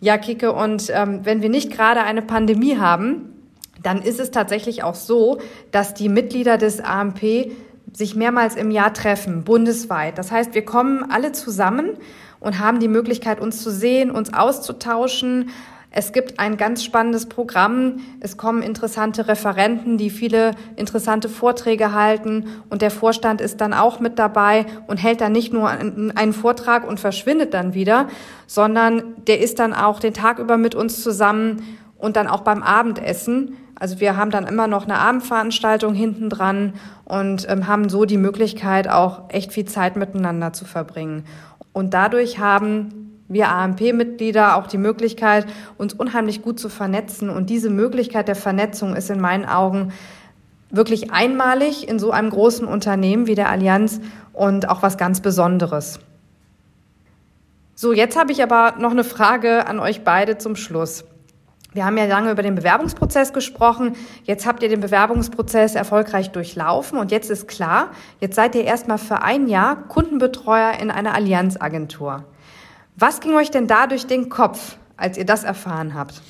Ja, 0.00 0.16
Kike, 0.16 0.50
und 0.50 0.90
ähm, 0.90 1.20
wenn 1.24 1.42
wir 1.42 1.50
nicht 1.50 1.70
gerade 1.70 2.02
eine 2.02 2.22
Pandemie 2.22 2.78
haben, 2.78 3.32
dann 3.82 4.00
ist 4.00 4.18
es 4.18 4.30
tatsächlich 4.30 4.82
auch 4.82 4.94
so, 4.94 5.40
dass 5.72 5.92
die 5.92 6.08
Mitglieder 6.08 6.56
des 6.56 6.80
AMP 6.80 7.20
sich 7.92 8.14
mehrmals 8.14 8.56
im 8.56 8.70
Jahr 8.70 8.92
treffen, 8.92 9.44
bundesweit. 9.44 10.18
Das 10.18 10.30
heißt, 10.30 10.54
wir 10.54 10.64
kommen 10.64 11.10
alle 11.10 11.32
zusammen 11.32 11.90
und 12.40 12.58
haben 12.58 12.80
die 12.80 12.88
Möglichkeit, 12.88 13.40
uns 13.40 13.62
zu 13.62 13.70
sehen, 13.70 14.10
uns 14.10 14.32
auszutauschen. 14.32 15.50
Es 15.94 16.12
gibt 16.12 16.40
ein 16.40 16.56
ganz 16.56 16.82
spannendes 16.82 17.26
Programm. 17.26 17.98
Es 18.20 18.38
kommen 18.38 18.62
interessante 18.62 19.28
Referenten, 19.28 19.98
die 19.98 20.08
viele 20.08 20.52
interessante 20.76 21.28
Vorträge 21.28 21.92
halten. 21.92 22.46
Und 22.70 22.80
der 22.80 22.90
Vorstand 22.90 23.42
ist 23.42 23.60
dann 23.60 23.74
auch 23.74 24.00
mit 24.00 24.18
dabei 24.18 24.64
und 24.86 24.96
hält 24.96 25.20
dann 25.20 25.32
nicht 25.32 25.52
nur 25.52 25.68
einen 25.68 26.32
Vortrag 26.32 26.88
und 26.88 26.98
verschwindet 26.98 27.52
dann 27.52 27.74
wieder, 27.74 28.08
sondern 28.46 29.02
der 29.26 29.40
ist 29.40 29.58
dann 29.58 29.74
auch 29.74 30.00
den 30.00 30.14
Tag 30.14 30.38
über 30.38 30.56
mit 30.56 30.74
uns 30.74 31.02
zusammen 31.02 31.78
und 32.02 32.16
dann 32.16 32.26
auch 32.26 32.40
beim 32.40 32.62
Abendessen. 32.62 33.56
Also 33.76 34.00
wir 34.00 34.16
haben 34.16 34.32
dann 34.32 34.46
immer 34.46 34.66
noch 34.66 34.84
eine 34.84 34.98
Abendveranstaltung 34.98 35.94
hinten 35.94 36.28
dran 36.28 36.74
und 37.04 37.46
ähm, 37.48 37.68
haben 37.68 37.88
so 37.88 38.04
die 38.04 38.16
Möglichkeit, 38.16 38.88
auch 38.88 39.22
echt 39.28 39.52
viel 39.52 39.66
Zeit 39.66 39.96
miteinander 39.96 40.52
zu 40.52 40.64
verbringen. 40.64 41.24
Und 41.72 41.94
dadurch 41.94 42.40
haben 42.40 43.20
wir 43.28 43.48
AMP-Mitglieder 43.48 44.56
auch 44.56 44.66
die 44.66 44.78
Möglichkeit, 44.78 45.46
uns 45.78 45.94
unheimlich 45.94 46.42
gut 46.42 46.58
zu 46.58 46.68
vernetzen. 46.68 47.30
Und 47.30 47.50
diese 47.50 47.70
Möglichkeit 47.70 48.26
der 48.26 48.36
Vernetzung 48.36 48.96
ist 48.96 49.08
in 49.08 49.20
meinen 49.20 49.44
Augen 49.44 49.92
wirklich 50.70 51.12
einmalig 51.12 51.88
in 51.88 52.00
so 52.00 52.10
einem 52.10 52.30
großen 52.30 52.66
Unternehmen 52.66 53.28
wie 53.28 53.36
der 53.36 53.48
Allianz 53.48 54.00
und 54.32 54.68
auch 54.68 54.82
was 54.82 54.98
ganz 54.98 55.20
Besonderes. 55.20 56.00
So, 57.76 57.92
jetzt 57.92 58.18
habe 58.18 58.32
ich 58.32 58.42
aber 58.42 58.74
noch 58.78 58.90
eine 58.90 59.04
Frage 59.04 59.66
an 59.68 59.78
euch 59.78 60.02
beide 60.02 60.36
zum 60.36 60.56
Schluss. 60.56 61.04
Wir 61.74 61.86
haben 61.86 61.96
ja 61.96 62.04
lange 62.04 62.30
über 62.30 62.42
den 62.42 62.54
Bewerbungsprozess 62.54 63.32
gesprochen. 63.32 63.96
Jetzt 64.24 64.46
habt 64.46 64.62
ihr 64.62 64.68
den 64.68 64.80
Bewerbungsprozess 64.80 65.74
erfolgreich 65.74 66.30
durchlaufen 66.30 66.98
und 66.98 67.10
jetzt 67.10 67.30
ist 67.30 67.48
klar, 67.48 67.90
jetzt 68.20 68.36
seid 68.36 68.54
ihr 68.54 68.64
erstmal 68.64 68.98
für 68.98 69.22
ein 69.22 69.48
Jahr 69.48 69.88
Kundenbetreuer 69.88 70.74
in 70.80 70.90
einer 70.90 71.14
Allianzagentur. 71.14 72.24
Was 72.96 73.20
ging 73.20 73.34
euch 73.34 73.50
denn 73.50 73.66
da 73.66 73.86
durch 73.86 74.06
den 74.06 74.28
Kopf, 74.28 74.76
als 74.96 75.16
ihr 75.16 75.24
das 75.24 75.44
erfahren 75.44 75.94
habt? 75.94 76.20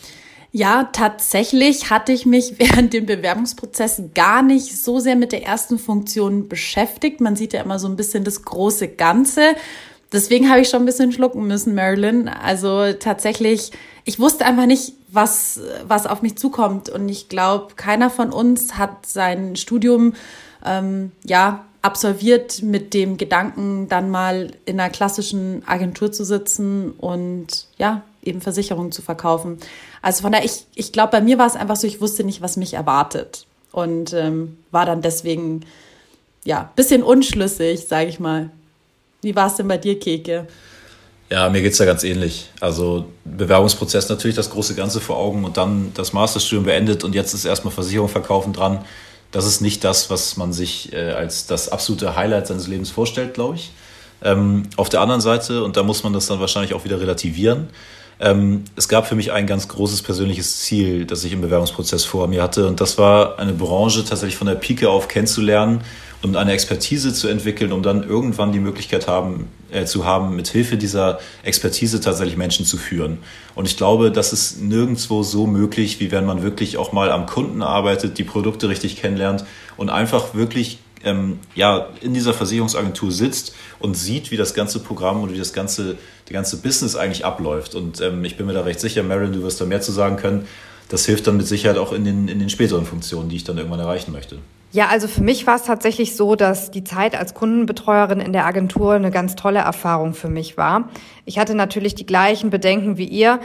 Ja, 0.54 0.90
tatsächlich 0.92 1.90
hatte 1.90 2.12
ich 2.12 2.26
mich 2.26 2.54
während 2.58 2.92
dem 2.92 3.06
Bewerbungsprozess 3.06 4.02
gar 4.14 4.42
nicht 4.42 4.80
so 4.80 5.00
sehr 5.00 5.16
mit 5.16 5.32
der 5.32 5.44
ersten 5.44 5.78
Funktion 5.78 6.48
beschäftigt. 6.48 7.20
Man 7.20 7.34
sieht 7.34 7.52
ja 7.52 7.62
immer 7.62 7.78
so 7.78 7.88
ein 7.88 7.96
bisschen 7.96 8.22
das 8.22 8.44
große 8.44 8.88
Ganze. 8.88 9.56
Deswegen 10.12 10.50
habe 10.50 10.60
ich 10.60 10.68
schon 10.68 10.82
ein 10.82 10.86
bisschen 10.86 11.12
schlucken 11.12 11.46
müssen, 11.46 11.74
Marilyn. 11.74 12.28
Also 12.28 12.92
tatsächlich, 12.92 13.72
ich 14.04 14.18
wusste 14.18 14.44
einfach 14.44 14.66
nicht, 14.66 14.92
was, 15.10 15.60
was 15.86 16.06
auf 16.06 16.22
mich 16.22 16.36
zukommt. 16.36 16.88
Und 16.88 17.08
ich 17.08 17.28
glaube, 17.28 17.74
keiner 17.76 18.10
von 18.10 18.32
uns 18.32 18.76
hat 18.76 19.06
sein 19.06 19.56
Studium 19.56 20.14
ähm, 20.64 21.12
ja 21.24 21.64
absolviert 21.82 22.62
mit 22.62 22.94
dem 22.94 23.16
Gedanken, 23.16 23.88
dann 23.88 24.08
mal 24.08 24.52
in 24.64 24.78
einer 24.78 24.90
klassischen 24.90 25.62
Agentur 25.66 26.12
zu 26.12 26.24
sitzen 26.24 26.92
und 26.92 27.66
ja, 27.76 28.02
eben 28.22 28.40
Versicherungen 28.40 28.92
zu 28.92 29.02
verkaufen. 29.02 29.58
Also 30.00 30.22
von 30.22 30.32
daher, 30.32 30.44
ich, 30.44 30.64
ich 30.74 30.92
glaube, 30.92 31.10
bei 31.10 31.20
mir 31.20 31.38
war 31.38 31.46
es 31.46 31.56
einfach 31.56 31.76
so, 31.76 31.88
ich 31.88 32.00
wusste 32.00 32.22
nicht, 32.22 32.40
was 32.40 32.56
mich 32.56 32.74
erwartet. 32.74 33.46
Und 33.72 34.12
ähm, 34.12 34.58
war 34.70 34.86
dann 34.86 35.02
deswegen, 35.02 35.62
ja, 36.44 36.70
bisschen 36.76 37.02
unschlüssig, 37.02 37.86
sage 37.86 38.08
ich 38.08 38.20
mal. 38.20 38.50
Wie 39.22 39.34
war 39.36 39.46
es 39.46 39.54
denn 39.54 39.68
bei 39.68 39.78
dir, 39.78 39.98
Keke? 39.98 40.46
Ja, 41.30 41.48
mir 41.48 41.62
geht 41.62 41.72
es 41.72 41.78
da 41.78 41.84
ganz 41.84 42.02
ähnlich. 42.04 42.50
Also 42.60 43.06
Bewerbungsprozess 43.24 44.08
natürlich 44.08 44.36
das 44.36 44.50
große 44.50 44.74
Ganze 44.74 45.00
vor 45.00 45.16
Augen 45.16 45.44
und 45.44 45.56
dann 45.56 45.92
das 45.94 46.12
Masterstudium 46.12 46.64
beendet 46.64 47.04
und 47.04 47.14
jetzt 47.14 47.32
ist 47.32 47.44
erstmal 47.44 47.72
Versicherung 47.72 48.08
verkaufen 48.08 48.52
dran. 48.52 48.84
Das 49.30 49.46
ist 49.46 49.60
nicht 49.60 49.82
das, 49.84 50.10
was 50.10 50.36
man 50.36 50.52
sich 50.52 50.92
äh, 50.92 51.12
als 51.12 51.46
das 51.46 51.70
absolute 51.70 52.16
Highlight 52.16 52.48
seines 52.48 52.66
Lebens 52.66 52.90
vorstellt, 52.90 53.32
glaube 53.32 53.54
ich. 53.54 53.70
Ähm, 54.22 54.64
auf 54.76 54.88
der 54.88 55.00
anderen 55.00 55.20
Seite, 55.20 55.64
und 55.64 55.76
da 55.76 55.84
muss 55.84 56.02
man 56.02 56.12
das 56.12 56.26
dann 56.26 56.38
wahrscheinlich 56.38 56.74
auch 56.74 56.84
wieder 56.84 57.00
relativieren, 57.00 57.68
ähm, 58.20 58.64
es 58.76 58.88
gab 58.88 59.06
für 59.06 59.14
mich 59.14 59.32
ein 59.32 59.46
ganz 59.46 59.68
großes 59.68 60.02
persönliches 60.02 60.58
Ziel, 60.58 61.06
das 61.06 61.24
ich 61.24 61.32
im 61.32 61.40
Bewerbungsprozess 61.40 62.04
vor 62.04 62.28
mir 62.28 62.42
hatte. 62.42 62.68
Und 62.68 62.80
das 62.80 62.98
war, 62.98 63.38
eine 63.38 63.52
Branche 63.52 64.04
tatsächlich 64.04 64.36
von 64.36 64.46
der 64.48 64.54
Pike 64.54 64.88
auf 64.88 65.08
kennenzulernen 65.08 65.80
und 66.22 66.36
eine 66.36 66.52
Expertise 66.52 67.12
zu 67.12 67.28
entwickeln, 67.28 67.72
um 67.72 67.82
dann 67.82 68.08
irgendwann 68.08 68.52
die 68.52 68.60
Möglichkeit 68.60 69.08
haben, 69.08 69.48
äh, 69.72 69.84
zu 69.84 70.04
haben, 70.04 70.36
mit 70.36 70.48
Hilfe 70.48 70.76
dieser 70.76 71.18
Expertise 71.42 72.00
tatsächlich 72.00 72.36
Menschen 72.36 72.64
zu 72.64 72.76
führen. 72.76 73.18
Und 73.54 73.66
ich 73.66 73.76
glaube, 73.76 74.12
das 74.12 74.32
ist 74.32 74.60
nirgendwo 74.60 75.22
so 75.22 75.46
möglich, 75.46 75.98
wie 75.98 76.12
wenn 76.12 76.24
man 76.24 76.42
wirklich 76.42 76.76
auch 76.76 76.92
mal 76.92 77.10
am 77.10 77.26
Kunden 77.26 77.62
arbeitet, 77.62 78.18
die 78.18 78.24
Produkte 78.24 78.68
richtig 78.68 78.96
kennenlernt 78.96 79.44
und 79.76 79.90
einfach 79.90 80.34
wirklich 80.34 80.78
ähm, 81.04 81.40
ja, 81.56 81.88
in 82.00 82.14
dieser 82.14 82.32
Versicherungsagentur 82.32 83.10
sitzt 83.10 83.54
und 83.80 83.96
sieht, 83.96 84.30
wie 84.30 84.36
das 84.36 84.54
ganze 84.54 84.78
Programm 84.78 85.22
und 85.22 85.32
wie 85.32 85.38
das 85.38 85.52
ganze, 85.52 85.96
die 86.28 86.32
ganze 86.32 86.58
Business 86.58 86.94
eigentlich 86.94 87.24
abläuft. 87.24 87.74
Und 87.74 88.00
ähm, 88.00 88.24
ich 88.24 88.36
bin 88.36 88.46
mir 88.46 88.52
da 88.52 88.62
recht 88.62 88.78
sicher, 88.78 89.02
Marilyn, 89.02 89.32
du 89.32 89.42
wirst 89.42 89.60
da 89.60 89.64
mehr 89.64 89.80
zu 89.80 89.90
sagen 89.90 90.16
können. 90.16 90.46
Das 90.88 91.06
hilft 91.06 91.26
dann 91.26 91.36
mit 91.36 91.48
Sicherheit 91.48 91.78
auch 91.78 91.92
in 91.92 92.04
den, 92.04 92.28
in 92.28 92.38
den 92.38 92.50
späteren 92.50 92.84
Funktionen, 92.86 93.28
die 93.28 93.36
ich 93.36 93.44
dann 93.44 93.56
irgendwann 93.56 93.80
erreichen 93.80 94.12
möchte. 94.12 94.38
Ja, 94.72 94.88
also 94.88 95.06
für 95.06 95.22
mich 95.22 95.46
war 95.46 95.56
es 95.56 95.64
tatsächlich 95.64 96.16
so, 96.16 96.34
dass 96.34 96.70
die 96.70 96.82
Zeit 96.82 97.14
als 97.14 97.34
Kundenbetreuerin 97.34 98.20
in 98.20 98.32
der 98.32 98.46
Agentur 98.46 98.94
eine 98.94 99.10
ganz 99.10 99.36
tolle 99.36 99.58
Erfahrung 99.58 100.14
für 100.14 100.30
mich 100.30 100.56
war. 100.56 100.88
Ich 101.26 101.38
hatte 101.38 101.54
natürlich 101.54 101.94
die 101.94 102.06
gleichen 102.06 102.48
Bedenken 102.48 102.96
wie 102.96 103.04
ihr, 103.04 103.38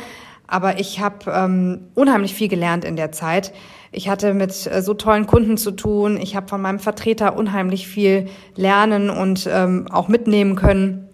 aber 0.48 0.80
ich 0.80 1.02
habe 1.02 1.30
ähm, 1.30 1.90
unheimlich 1.96 2.34
viel 2.34 2.48
gelernt 2.48 2.86
in 2.86 2.96
der 2.96 3.12
Zeit. 3.12 3.54
Ich 3.92 4.08
hatte 4.08 4.34
mit 4.34 4.68
äh, 4.68 4.82
so 4.82 4.94
tollen 4.94 5.28
Kunden 5.28 5.58
zu 5.58 5.72
tun. 5.72 6.18
Ich 6.18 6.38
habe 6.38 6.48
von 6.48 6.62
meinem 6.62 6.80
Vertreter 6.80 7.36
unheimlich 7.36 7.88
viel 7.88 8.30
lernen 8.56 9.10
und 9.10 9.50
ähm, 9.52 9.88
auch 9.92 10.08
mitnehmen 10.08 10.56
können. 10.56 11.07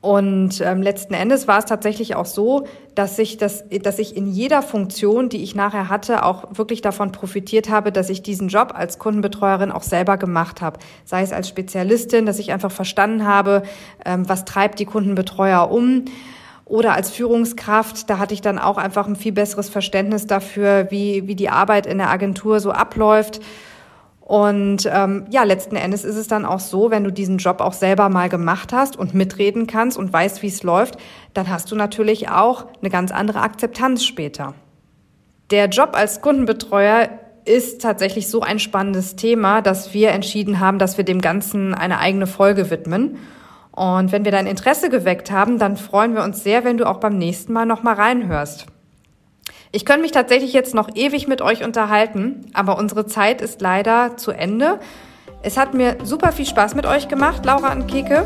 Und 0.00 0.60
ähm, 0.60 0.80
letzten 0.80 1.12
Endes 1.14 1.48
war 1.48 1.58
es 1.58 1.64
tatsächlich 1.64 2.14
auch 2.14 2.26
so, 2.26 2.66
dass 2.94 3.18
ich, 3.18 3.36
das, 3.36 3.64
dass 3.82 3.98
ich 3.98 4.16
in 4.16 4.28
jeder 4.28 4.62
Funktion, 4.62 5.28
die 5.28 5.42
ich 5.42 5.56
nachher 5.56 5.88
hatte, 5.88 6.24
auch 6.24 6.56
wirklich 6.56 6.82
davon 6.82 7.10
profitiert 7.10 7.68
habe, 7.68 7.90
dass 7.90 8.08
ich 8.08 8.22
diesen 8.22 8.48
Job 8.48 8.72
als 8.76 9.00
Kundenbetreuerin 9.00 9.72
auch 9.72 9.82
selber 9.82 10.16
gemacht 10.16 10.62
habe. 10.62 10.78
Sei 11.04 11.22
es 11.22 11.32
als 11.32 11.48
Spezialistin, 11.48 12.26
dass 12.26 12.38
ich 12.38 12.52
einfach 12.52 12.70
verstanden 12.70 13.26
habe, 13.26 13.62
ähm, 14.04 14.28
was 14.28 14.44
treibt 14.44 14.78
die 14.78 14.86
Kundenbetreuer 14.86 15.68
um. 15.70 16.04
Oder 16.64 16.92
als 16.92 17.10
Führungskraft, 17.10 18.08
da 18.08 18.18
hatte 18.18 18.34
ich 18.34 18.42
dann 18.42 18.58
auch 18.58 18.76
einfach 18.76 19.08
ein 19.08 19.16
viel 19.16 19.32
besseres 19.32 19.68
Verständnis 19.68 20.26
dafür, 20.26 20.88
wie, 20.90 21.26
wie 21.26 21.34
die 21.34 21.48
Arbeit 21.48 21.86
in 21.86 21.98
der 21.98 22.10
Agentur 22.10 22.60
so 22.60 22.70
abläuft 22.70 23.40
und 24.28 24.86
ähm, 24.92 25.24
ja, 25.30 25.42
letzten 25.44 25.74
Endes 25.74 26.04
ist 26.04 26.16
es 26.16 26.28
dann 26.28 26.44
auch 26.44 26.60
so, 26.60 26.90
wenn 26.90 27.02
du 27.02 27.10
diesen 27.10 27.38
Job 27.38 27.62
auch 27.62 27.72
selber 27.72 28.10
mal 28.10 28.28
gemacht 28.28 28.74
hast 28.74 28.94
und 28.94 29.14
mitreden 29.14 29.66
kannst 29.66 29.96
und 29.96 30.12
weißt, 30.12 30.42
wie 30.42 30.48
es 30.48 30.62
läuft, 30.62 30.98
dann 31.32 31.48
hast 31.48 31.72
du 31.72 31.74
natürlich 31.74 32.28
auch 32.28 32.66
eine 32.82 32.90
ganz 32.90 33.10
andere 33.10 33.40
Akzeptanz 33.40 34.04
später. 34.04 34.52
Der 35.50 35.70
Job 35.70 35.92
als 35.94 36.20
Kundenbetreuer 36.20 37.08
ist 37.46 37.80
tatsächlich 37.80 38.28
so 38.28 38.42
ein 38.42 38.58
spannendes 38.58 39.16
Thema, 39.16 39.62
dass 39.62 39.94
wir 39.94 40.10
entschieden 40.10 40.60
haben, 40.60 40.78
dass 40.78 40.98
wir 40.98 41.06
dem 41.06 41.22
Ganzen 41.22 41.72
eine 41.72 41.98
eigene 41.98 42.26
Folge 42.26 42.70
widmen. 42.70 43.16
Und 43.72 44.12
wenn 44.12 44.26
wir 44.26 44.32
dein 44.32 44.46
Interesse 44.46 44.90
geweckt 44.90 45.30
haben, 45.30 45.58
dann 45.58 45.78
freuen 45.78 46.14
wir 46.14 46.22
uns 46.22 46.44
sehr, 46.44 46.64
wenn 46.64 46.76
du 46.76 46.86
auch 46.86 46.98
beim 46.98 47.16
nächsten 47.16 47.54
Mal 47.54 47.64
noch 47.64 47.82
mal 47.82 47.94
reinhörst. 47.94 48.66
Ich 49.70 49.84
könnte 49.84 50.02
mich 50.02 50.12
tatsächlich 50.12 50.52
jetzt 50.52 50.74
noch 50.74 50.88
ewig 50.94 51.28
mit 51.28 51.42
euch 51.42 51.62
unterhalten, 51.62 52.46
aber 52.54 52.78
unsere 52.78 53.06
Zeit 53.06 53.42
ist 53.42 53.60
leider 53.60 54.16
zu 54.16 54.30
Ende. 54.30 54.80
Es 55.42 55.56
hat 55.56 55.74
mir 55.74 55.98
super 56.04 56.32
viel 56.32 56.46
Spaß 56.46 56.74
mit 56.74 56.86
euch 56.86 57.08
gemacht, 57.08 57.44
Laura 57.44 57.72
und 57.72 57.86
Keke. 57.86 58.24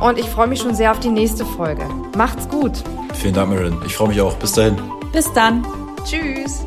Und 0.00 0.18
ich 0.18 0.26
freue 0.26 0.46
mich 0.46 0.60
schon 0.60 0.74
sehr 0.74 0.92
auf 0.92 1.00
die 1.00 1.10
nächste 1.10 1.44
Folge. 1.44 1.88
Macht's 2.16 2.48
gut. 2.48 2.72
Vielen 3.14 3.34
Dank, 3.34 3.50
Marin. 3.50 3.76
Ich 3.84 3.96
freue 3.96 4.08
mich 4.08 4.20
auch. 4.20 4.34
Bis 4.36 4.52
dahin. 4.52 4.80
Bis 5.12 5.32
dann. 5.32 5.66
Tschüss. 6.04 6.64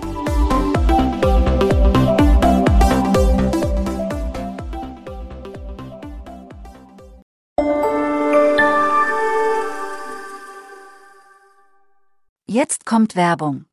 Jetzt 12.45 12.85
kommt 12.85 13.15
Werbung. 13.15 13.70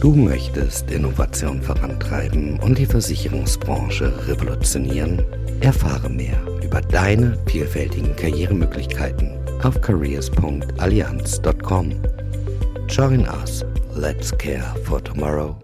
Du 0.00 0.14
möchtest 0.14 0.90
Innovation 0.90 1.60
vorantreiben 1.60 2.58
und 2.60 2.78
die 2.78 2.86
Versicherungsbranche 2.86 4.26
revolutionieren? 4.26 5.22
Erfahre 5.60 6.08
mehr 6.08 6.40
über 6.64 6.80
deine 6.80 7.38
vielfältigen 7.46 8.16
Karrieremöglichkeiten 8.16 9.38
auf 9.62 9.78
careers.allianz.com. 9.82 11.92
Join 12.88 13.28
us. 13.28 13.62
Let's 13.94 14.32
care 14.38 14.74
for 14.84 15.04
tomorrow. 15.04 15.58